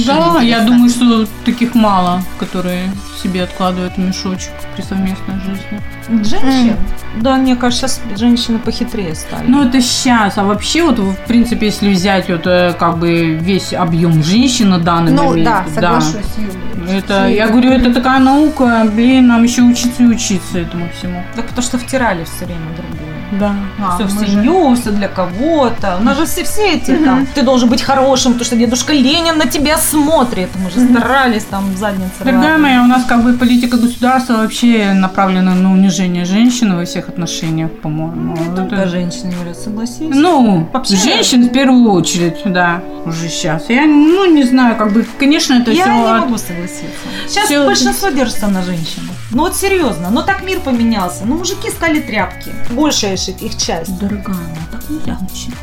Да. 0.06 0.40
Я 0.40 0.60
думаю, 0.60 0.90
что 0.90 1.26
таких 1.44 1.74
мало, 1.74 2.22
которые 2.38 2.90
себе 3.22 3.42
откладывают 3.44 3.94
в 3.94 3.98
мешочек 3.98 4.50
при 4.76 4.82
совместной 4.82 5.34
жизни. 5.40 5.80
Женщин? 6.24 6.76
Да, 7.16 7.36
мне 7.36 7.56
кажется, 7.56 7.88
сейчас 7.88 8.18
женщины 8.18 8.58
похитрее 8.58 9.14
стали. 9.14 9.44
Ну, 9.46 9.64
это 9.68 9.80
сейчас. 9.80 10.38
А 10.38 10.44
вообще, 10.44 10.82
вот, 10.82 10.98
в 10.98 11.14
принципе, 11.26 11.66
если 11.66 11.90
взять 11.92 12.28
вот 12.28 12.46
э, 12.46 12.72
как 12.98 13.00
бы 13.00 13.34
весь 13.40 13.72
объем 13.72 14.22
женщин 14.24 14.70
на 14.70 14.78
данный 14.78 15.12
Ну 15.12 15.28
момент. 15.28 15.44
да, 15.44 15.64
соглашусь, 15.72 16.14
Юля. 16.36 16.98
Это, 16.98 17.28
я 17.28 17.48
говорю, 17.48 17.70
это 17.70 17.92
такая 17.94 18.18
наука, 18.18 18.86
блин, 18.92 19.28
нам 19.28 19.42
еще 19.44 19.62
учиться 19.62 20.02
и 20.02 20.06
учиться 20.06 20.58
этому 20.58 20.88
всему. 20.98 21.22
Так 21.36 21.46
потому 21.46 21.62
что 21.62 21.78
втирали 21.78 22.24
все 22.24 22.46
время 22.46 22.60
другое. 22.76 22.97
Да. 23.32 23.54
все 23.94 24.04
в 24.06 24.14
мы 24.14 24.24
же- 24.26 24.32
семью, 24.32 24.74
все 24.74 24.90
для 24.90 25.08
кого-то. 25.08 25.98
У 26.00 26.04
нас 26.04 26.16
же 26.16 26.24
все, 26.26 26.44
все 26.44 26.72
эти 26.74 26.92
там. 26.96 27.26
Ты 27.34 27.42
должен 27.42 27.68
быть 27.68 27.82
хорошим, 27.82 28.32
потому 28.32 28.44
что 28.46 28.56
дедушка 28.56 28.92
Ленин 28.92 29.36
на 29.38 29.46
тебя 29.46 29.76
смотрит. 29.78 30.48
Мы 30.62 30.70
же 30.70 30.88
старались 30.88 31.44
там 31.44 31.72
в 31.72 31.76
заднице. 31.76 32.12
Дорогая 32.20 32.50
рвать. 32.52 32.60
моя, 32.62 32.82
у 32.82 32.86
нас 32.86 33.04
как 33.04 33.22
бы 33.22 33.32
политика 33.34 33.76
государства 33.76 34.34
вообще 34.38 34.92
направлена 34.94 35.54
на 35.54 35.72
унижение 35.72 36.24
женщины 36.24 36.76
во 36.76 36.84
всех 36.84 37.08
отношениях, 37.08 37.70
по-моему. 37.82 38.36
Не 38.36 38.42
Это- 38.46 38.56
только 38.56 38.86
женщины, 38.86 39.34
Юля, 39.42 39.54
согласись. 39.54 39.98
Ну, 40.10 40.68
Вообще- 40.72 40.96
женщин 40.96 41.44
в 41.48 41.52
первую 41.52 41.90
очередь, 41.92 42.36
да, 42.46 42.80
уже 43.04 43.28
сейчас. 43.28 43.68
Я, 43.68 43.86
ну, 43.86 44.24
не 44.32 44.44
знаю, 44.44 44.76
как 44.76 44.92
бы, 44.92 45.06
конечно, 45.18 45.54
это 45.54 45.70
я 45.70 45.82
все 45.84 45.92
не 45.92 46.00
могу 46.20 46.38
согласиться. 46.38 46.86
Сейчас 47.28 47.46
Всё- 47.46 47.66
большинство 47.66 48.08
держится 48.08 48.48
на 48.48 48.62
женщинах. 48.62 49.10
Ну 49.30 49.42
вот 49.42 49.54
серьезно, 49.56 50.08
но 50.10 50.22
так 50.22 50.42
мир 50.42 50.58
поменялся. 50.60 51.24
Ну 51.26 51.36
мужики 51.36 51.68
стали 51.68 52.00
тряпки. 52.00 52.50
Большая 52.70 53.17
же 53.18 53.32
их 53.32 53.56
часть. 53.56 53.98
Дорогая 53.98 54.36
моя, 54.36 54.66
так 54.70 54.88
нельзя 54.88 55.18
мужчинам. 55.20 55.58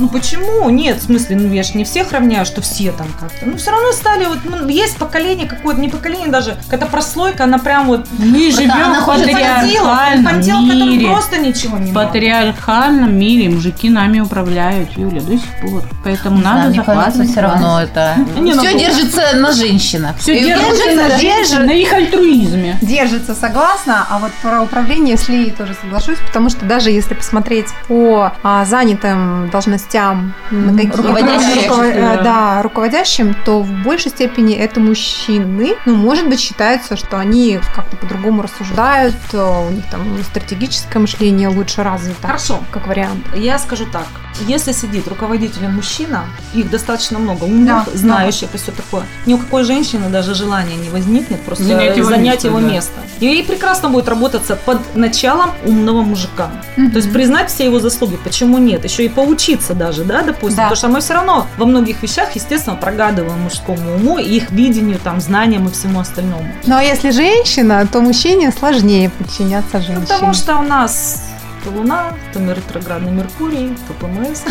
Ну 0.00 0.08
почему? 0.08 0.70
Нет, 0.70 0.96
в 0.96 1.04
смысле, 1.04 1.36
ну 1.36 1.52
я 1.52 1.62
же 1.62 1.74
не 1.74 1.84
всех 1.84 2.10
равняю, 2.10 2.46
что 2.46 2.62
все 2.62 2.90
там 2.90 3.06
как-то. 3.20 3.44
Ну 3.44 3.58
все 3.58 3.70
равно 3.70 3.92
стали 3.92 4.24
вот, 4.24 4.38
ну, 4.44 4.66
есть 4.66 4.96
поколение 4.96 5.46
какое-то, 5.46 5.78
не 5.78 5.90
поколение 5.90 6.28
даже, 6.28 6.56
какая-то 6.64 6.86
прослойка, 6.86 7.44
она 7.44 7.58
прям 7.58 7.86
вот 7.86 8.06
Мы 8.16 8.50
живем 8.50 8.94
в 8.94 9.04
патриархальном 9.04 10.20
инфантил, 10.20 10.60
мире. 10.60 11.06
просто 11.06 11.36
ничего 11.36 11.76
не 11.76 11.90
В 11.90 11.94
патриархальном 11.94 13.14
мире 13.14 13.50
мужики 13.50 13.90
нами 13.90 14.20
управляют, 14.20 14.90
Юля, 14.96 15.20
до 15.20 15.36
сих 15.36 15.60
пор. 15.60 15.84
Поэтому 16.02 16.38
Не 16.38 16.44
надо 16.44 16.72
захватывать 16.72 17.30
все 17.30 17.40
равно 17.40 17.82
это... 17.82 18.16
Не, 18.38 18.54
ну, 18.54 18.62
Все 18.62 18.78
держится 18.78 19.36
на 19.36 19.52
женщинах. 19.52 20.16
Все 20.16 20.34
И 20.34 20.44
держится 20.44 21.60
на 21.60 21.72
их 21.72 21.92
альтруизме. 21.92 22.78
Держится, 22.80 23.34
согласна. 23.34 24.06
А 24.08 24.18
вот 24.18 24.32
про 24.40 24.62
управление 24.62 25.18
с 25.18 25.28
Лией 25.28 25.50
тоже 25.50 25.76
соглашусь, 25.78 26.18
потому 26.26 26.48
что 26.48 26.64
даже 26.64 26.90
если 26.90 27.12
посмотреть 27.12 27.66
по 27.86 28.32
а, 28.42 28.64
занятым 28.64 29.50
должностям, 29.50 29.89
на 29.94 30.72
каких- 30.76 30.96
руководящим, 30.96 31.62
руково- 31.70 31.82
э, 31.84 32.16
да. 32.16 32.22
да, 32.22 32.62
руководящим, 32.62 33.34
то 33.44 33.60
в 33.62 33.70
большей 33.82 34.10
степени 34.10 34.54
это 34.54 34.80
мужчины. 34.80 35.74
Ну, 35.86 35.94
может 35.96 36.28
быть, 36.28 36.40
считается, 36.40 36.96
что 36.96 37.18
они 37.18 37.60
как-то 37.74 37.96
по-другому 37.96 38.42
рассуждают, 38.42 39.14
э, 39.32 39.66
у 39.68 39.70
них 39.72 39.84
там 39.90 40.02
стратегическое 40.22 40.98
мышление 40.98 41.48
лучше 41.48 41.82
развито. 41.82 42.26
Хорошо. 42.26 42.60
Как 42.70 42.86
вариант. 42.86 43.24
Я 43.34 43.58
скажу 43.58 43.86
так. 43.90 44.06
Если 44.46 44.72
сидит 44.72 45.06
руководителем 45.08 45.74
мужчина, 45.74 46.24
их 46.54 46.70
достаточно 46.70 47.18
много, 47.18 47.44
умных, 47.44 47.84
Да, 47.84 47.86
знающих 47.94 48.54
и 48.54 48.58
все 48.58 48.72
такое, 48.72 49.02
ни 49.26 49.34
у 49.34 49.38
какой 49.38 49.64
женщины 49.64 50.08
даже 50.08 50.34
желания 50.34 50.76
не 50.76 50.88
возникнет 50.88 51.42
просто 51.42 51.64
Занять 51.64 51.96
его 51.96 52.08
занять 52.08 52.34
место, 52.34 52.46
его 52.48 52.60
да. 52.60 52.66
место. 52.66 53.00
И 53.18 53.26
ей 53.26 53.44
прекрасно 53.44 53.90
будет 53.90 54.08
работаться 54.08 54.56
под 54.56 54.78
началом 54.96 55.50
умного 55.66 56.02
мужика. 56.02 56.50
То 56.76 56.96
есть 56.96 57.12
признать 57.12 57.50
все 57.50 57.64
его 57.66 57.80
заслуги, 57.80 58.16
почему 58.22 58.58
нет? 58.58 58.84
Еще 58.84 59.04
и 59.04 59.08
поучиться 59.08 59.69
даже, 59.74 60.04
да, 60.04 60.22
допустим. 60.22 60.56
Да. 60.56 60.62
Потому 60.64 60.76
что 60.76 60.88
мы 60.88 61.00
все 61.00 61.14
равно 61.14 61.46
во 61.56 61.66
многих 61.66 62.02
вещах, 62.02 62.34
естественно, 62.34 62.76
прогадываем 62.76 63.40
мужскому 63.40 63.94
уму 63.96 64.18
и 64.18 64.24
их 64.24 64.50
видению, 64.50 64.98
там, 64.98 65.20
знаниям 65.20 65.66
и 65.68 65.70
всему 65.70 66.00
остальному. 66.00 66.46
Ну, 66.66 66.76
а 66.76 66.82
если 66.82 67.10
женщина, 67.10 67.86
то 67.86 68.00
мужчине 68.00 68.52
сложнее 68.52 69.10
подчиняться 69.10 69.80
женщине. 69.80 70.06
Потому 70.08 70.34
что 70.34 70.56
у 70.56 70.62
нас 70.62 71.26
то 71.64 71.70
Луна, 71.70 72.14
то 72.32 72.40
ретроградный 72.40 73.12
Меркурий, 73.12 73.76
то 73.86 73.92
ПМС. 73.94 74.42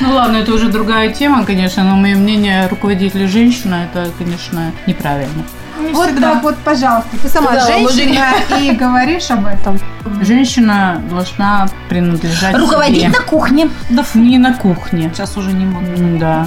Ну 0.00 0.12
ладно, 0.12 0.38
это 0.38 0.52
уже 0.52 0.68
другая 0.68 1.12
тема, 1.12 1.44
конечно, 1.44 1.84
но 1.84 1.94
мое 1.94 2.16
мнение 2.16 2.66
руководителя 2.66 3.28
женщина, 3.28 3.88
это, 3.88 4.10
конечно, 4.18 4.72
неправильно. 4.86 5.44
Вот 5.92 6.20
так 6.20 6.42
вот, 6.42 6.56
пожалуйста, 6.58 7.10
ты 7.22 7.28
сама 7.28 7.52
Да, 7.52 7.66
женщина 7.66 8.26
и 8.60 8.70
говоришь 8.80 9.30
об 9.30 9.46
этом. 9.46 9.78
Женщина 10.22 11.02
должна 11.10 11.66
принадлежать 11.88 12.56
Руководить 12.56 13.00
себе. 13.02 13.08
на 13.10 13.20
кухне. 13.24 13.68
Да 13.90 14.04
не 14.14 14.38
на 14.38 14.54
кухне. 14.54 15.10
Сейчас 15.14 15.36
уже 15.36 15.52
не 15.52 15.64
могу. 15.66 15.86
М, 15.86 16.18
Да. 16.18 16.46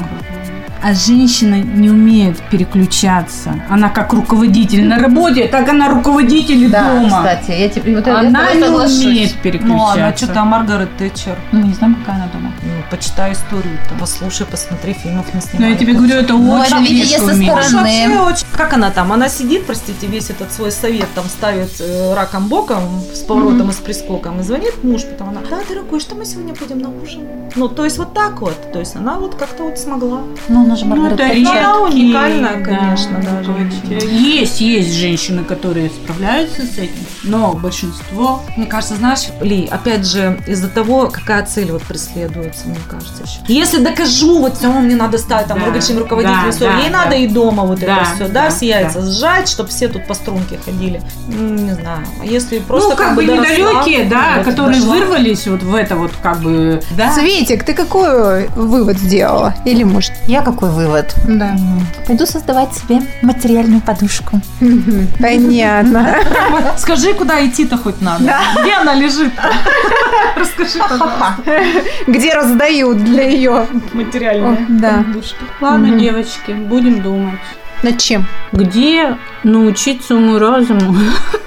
А 0.84 0.94
женщина 0.94 1.56
не 1.56 1.90
умеет 1.90 2.38
переключаться. 2.52 3.56
Она 3.70 3.90
как 3.90 4.14
руководитель 4.14 4.88
на 4.88 5.00
работе, 5.00 5.48
так 5.48 5.68
она 5.70 5.90
руководитель 5.90 6.70
Да, 6.70 6.94
дома. 6.94 7.10
кстати, 7.18 7.52
я 7.52 7.70
тебе 7.70 7.96
вот 7.96 8.08
это 8.08 8.20
Она 8.20 8.54
не 8.54 8.62
соглашусь. 8.62 9.06
умеет 9.06 9.32
Ну 9.36 9.42
переключаться. 9.42 9.78
ладно, 9.84 10.14
что 10.18 10.28
там 10.28 10.48
Маргарет 10.48 10.98
Тэтчер. 10.98 11.38
Ну, 11.52 11.62
не 11.64 11.74
знаю, 11.74 11.96
какая 11.96 12.16
она 12.18 12.28
дома. 12.34 12.52
Ну, 12.64 12.70
почитай 12.92 13.34
историю, 13.34 13.78
там, 13.90 13.98
послушай, 14.00 14.46
посмотри, 14.50 14.94
фильмов 14.94 15.26
не 15.34 15.40
Но 15.40 15.42
снимали. 15.42 15.72
я 15.72 15.78
тебе 15.78 15.94
говорю, 15.94 16.16
это 16.16 16.34
Ну, 16.34 16.52
очень 16.52 17.04
это 17.04 17.08
со 17.20 17.34
стороны. 17.36 17.48
вообще 17.52 18.20
очень- 18.20 18.46
Как 18.56 18.74
она 18.74 18.92
там? 18.92 19.12
Она 19.12 19.30
сидит, 19.30 19.66
простите, 19.66 20.08
весь 20.08 20.30
этот 20.30 20.52
свой 20.54 20.72
совет 20.72 21.08
там 21.16 21.26
ставит 21.26 21.70
э, 21.80 22.14
раком 22.16 22.48
боком 22.48 22.82
с 23.14 23.20
поворотом 23.20 23.70
и 23.70 23.74
с 23.74 23.78
прискоком 23.78 24.40
и 24.40 24.44
звонит 24.44 24.84
муж, 24.84 25.04
потом 25.06 25.30
она, 25.30 25.42
да, 25.50 25.58
дорогой, 25.68 26.00
что 26.00 26.16
мы 26.16 26.26
сегодня 26.26 26.54
будем 26.54 26.80
на 26.80 26.90
ужин? 26.90 27.22
Ну, 27.56 27.68
то 27.68 27.84
есть 27.86 27.98
вот 27.98 28.14
так 28.14 28.42
вот, 28.42 28.72
то 28.74 28.80
есть 28.80 28.96
она 28.96 29.16
вот 29.18 29.36
как-то 29.36 29.64
вот 29.64 29.78
смогла. 29.80 30.20
Ну, 30.50 30.67
она 30.68 30.76
же 30.76 30.86
Ну, 30.86 30.96
Маргарет 30.96 31.20
это 31.20 31.30
Тэтчер. 31.34 31.58
она 31.58 31.80
уникальная, 31.82 32.62
конечно, 32.64 33.20
да, 33.24 33.44
женщина. 33.44 34.12
Есть, 34.12 34.62
есть 34.62 34.94
женщины, 34.94 35.44
которые 35.44 35.90
справляются 35.90 36.62
с 36.64 36.78
этим, 36.78 37.06
но 37.24 37.54
большинство 37.54 38.42
Мне 38.56 38.66
кажется, 38.66 38.96
знаешь, 38.96 39.28
Ли, 39.42 39.68
опять 39.72 40.06
же, 40.06 40.40
из-за 40.48 40.68
того, 40.70 41.10
какая 41.12 41.46
цель 41.46 41.72
вот 41.72 41.84
преследуется, 41.84 42.68
мне 42.68 42.78
кажется, 42.90 43.24
еще. 43.24 43.40
Если 43.48 43.80
докажу, 43.84 44.40
вот 44.40 44.58
все, 44.58 44.68
мне 44.72 44.96
надо 44.96 45.18
стать 45.18 45.48
там 45.48 45.58
Да, 45.60 45.66
руководящим 45.66 45.98
руководителем, 46.00 46.42
да, 46.46 46.52
все, 46.52 46.66
да, 46.66 46.78
ей 46.80 46.90
да. 46.90 47.04
надо 47.04 47.16
и 47.16 47.28
дома 47.28 47.64
вот 47.64 47.80
Да, 47.80 47.86
это 47.86 48.06
все, 48.16 48.28
да, 48.28 48.44
да, 48.44 48.50
все 48.50 48.68
яйца 48.68 49.00
да. 49.02 49.06
сжать, 49.10 49.48
чтобы 49.50 49.70
все 49.70 49.88
тут 49.88 50.06
по 50.08 50.14
струнке 50.14 50.60
ходили. 50.64 51.02
Не 51.28 51.74
знаю. 51.74 52.06
Если 52.24 52.60
просто 52.60 52.92
ну, 52.92 52.96
как, 52.96 53.16
бы 53.16 53.26
доросла, 53.26 53.46
недалекие, 53.46 54.06
да, 54.06 54.34
вот, 54.38 54.46
которые 54.46 54.80
дошла. 54.80 54.96
вырвались 54.96 55.48
вот 55.48 55.64
в 55.64 55.74
это 55.76 55.96
вот 55.96 56.12
как 56.22 56.40
бы, 56.42 56.82
да. 56.98 57.12
Светик, 57.14 57.64
ты 57.64 57.74
какой 57.74 58.48
вывод 58.50 58.98
сделала? 58.98 59.54
Или, 59.66 59.84
может, 59.84 60.12
Я 60.28 60.42
как 60.42 60.57
какой 60.58 60.72
вывод? 60.72 61.14
Да. 61.28 61.56
Пойду 62.08 62.26
создавать 62.26 62.74
себе 62.74 63.00
материальную 63.22 63.80
подушку. 63.80 64.42
Понятно. 65.20 66.16
Скажи, 66.78 67.14
куда 67.14 67.46
идти-то 67.46 67.78
хоть 67.78 68.02
надо. 68.02 68.24
Где 68.64 68.74
она 68.74 68.96
лежит? 68.96 69.32
Расскажи, 70.36 70.80
пожалуйста. 70.80 71.36
Где 72.08 72.34
раздают 72.34 73.04
для 73.04 73.30
ее. 73.30 73.68
Материальная 73.94 74.66
Да. 74.68 75.04
подушка. 75.04 75.46
Ладно, 75.62 75.88
Мгм. 75.90 76.00
девочки, 76.00 76.52
будем 76.54 77.02
думать. 77.04 77.40
Над 77.84 78.00
чем? 78.00 78.26
Где 78.52 79.16
научиться 79.44 80.16
уму-разуму? 80.16 80.96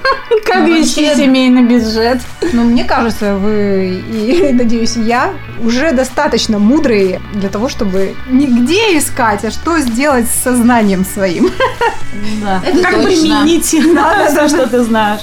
Как 0.50 0.66
вести 0.66 1.14
семейный 1.14 1.62
бюджет? 1.62 2.20
Ну, 2.52 2.64
мне 2.64 2.84
кажется, 2.84 3.36
вы 3.36 4.02
и, 4.12 4.52
надеюсь, 4.52 4.96
я 4.96 5.32
уже 5.62 5.92
достаточно 5.92 6.58
мудрые 6.58 7.20
для 7.34 7.48
того, 7.48 7.68
чтобы 7.68 8.14
не 8.28 8.46
где 8.46 8.98
искать, 8.98 9.44
а 9.44 9.50
что 9.50 9.78
сделать 9.78 10.26
с 10.28 10.42
сознанием 10.42 11.04
своим. 11.04 11.50
Да. 12.42 12.60
Это 12.64 12.82
как 12.82 13.04
применить 13.04 13.64
все, 13.64 14.48
что 14.48 14.66
ты 14.66 14.82
знаешь. 14.82 15.20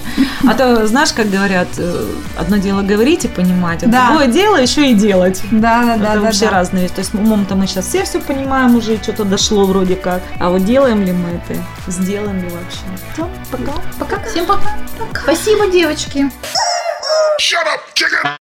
А 0.48 0.54
то, 0.54 0.88
знаешь, 0.88 1.12
как 1.14 1.30
говорят, 1.30 1.68
э, 1.78 2.06
одно 2.38 2.58
дело 2.58 2.82
говорить 2.82 3.26
и 3.26 3.28
понимать, 3.28 3.84
а 3.84 3.88
Да. 3.88 4.08
другое 4.08 4.28
дело 4.28 4.56
еще 4.56 4.90
и 4.90 4.94
делать. 4.94 5.42
Да, 5.52 5.84
да, 5.84 5.94
Это 5.96 6.04
да, 6.04 6.14
да. 6.16 6.20
вообще 6.22 6.46
да. 6.46 6.52
разные. 6.52 6.88
То 6.88 7.00
есть 7.00 7.14
умом-то 7.14 7.56
мы 7.56 7.68
сейчас 7.68 7.88
все 7.88 8.04
все 8.04 8.20
понимаем 8.20 8.76
уже, 8.76 8.96
и 8.96 9.04
что-то 9.04 9.26
дошло 9.26 9.66
вроде 9.66 9.96
как. 9.96 10.22
А 10.40 10.50
вот 10.50 10.64
делаем 10.66 11.04
ли 11.04 11.12
мы 11.12 11.30
это? 11.46 11.62
Сделаем 11.92 12.38
ли 12.38 12.50
вообще? 12.50 12.80
Всё, 13.14 13.30
пока. 13.52 13.74
Пока. 14.00 14.24
Всем 14.30 14.46
пока. 14.46 14.72
Спасибо, 15.24 15.68
девочки. 15.68 16.30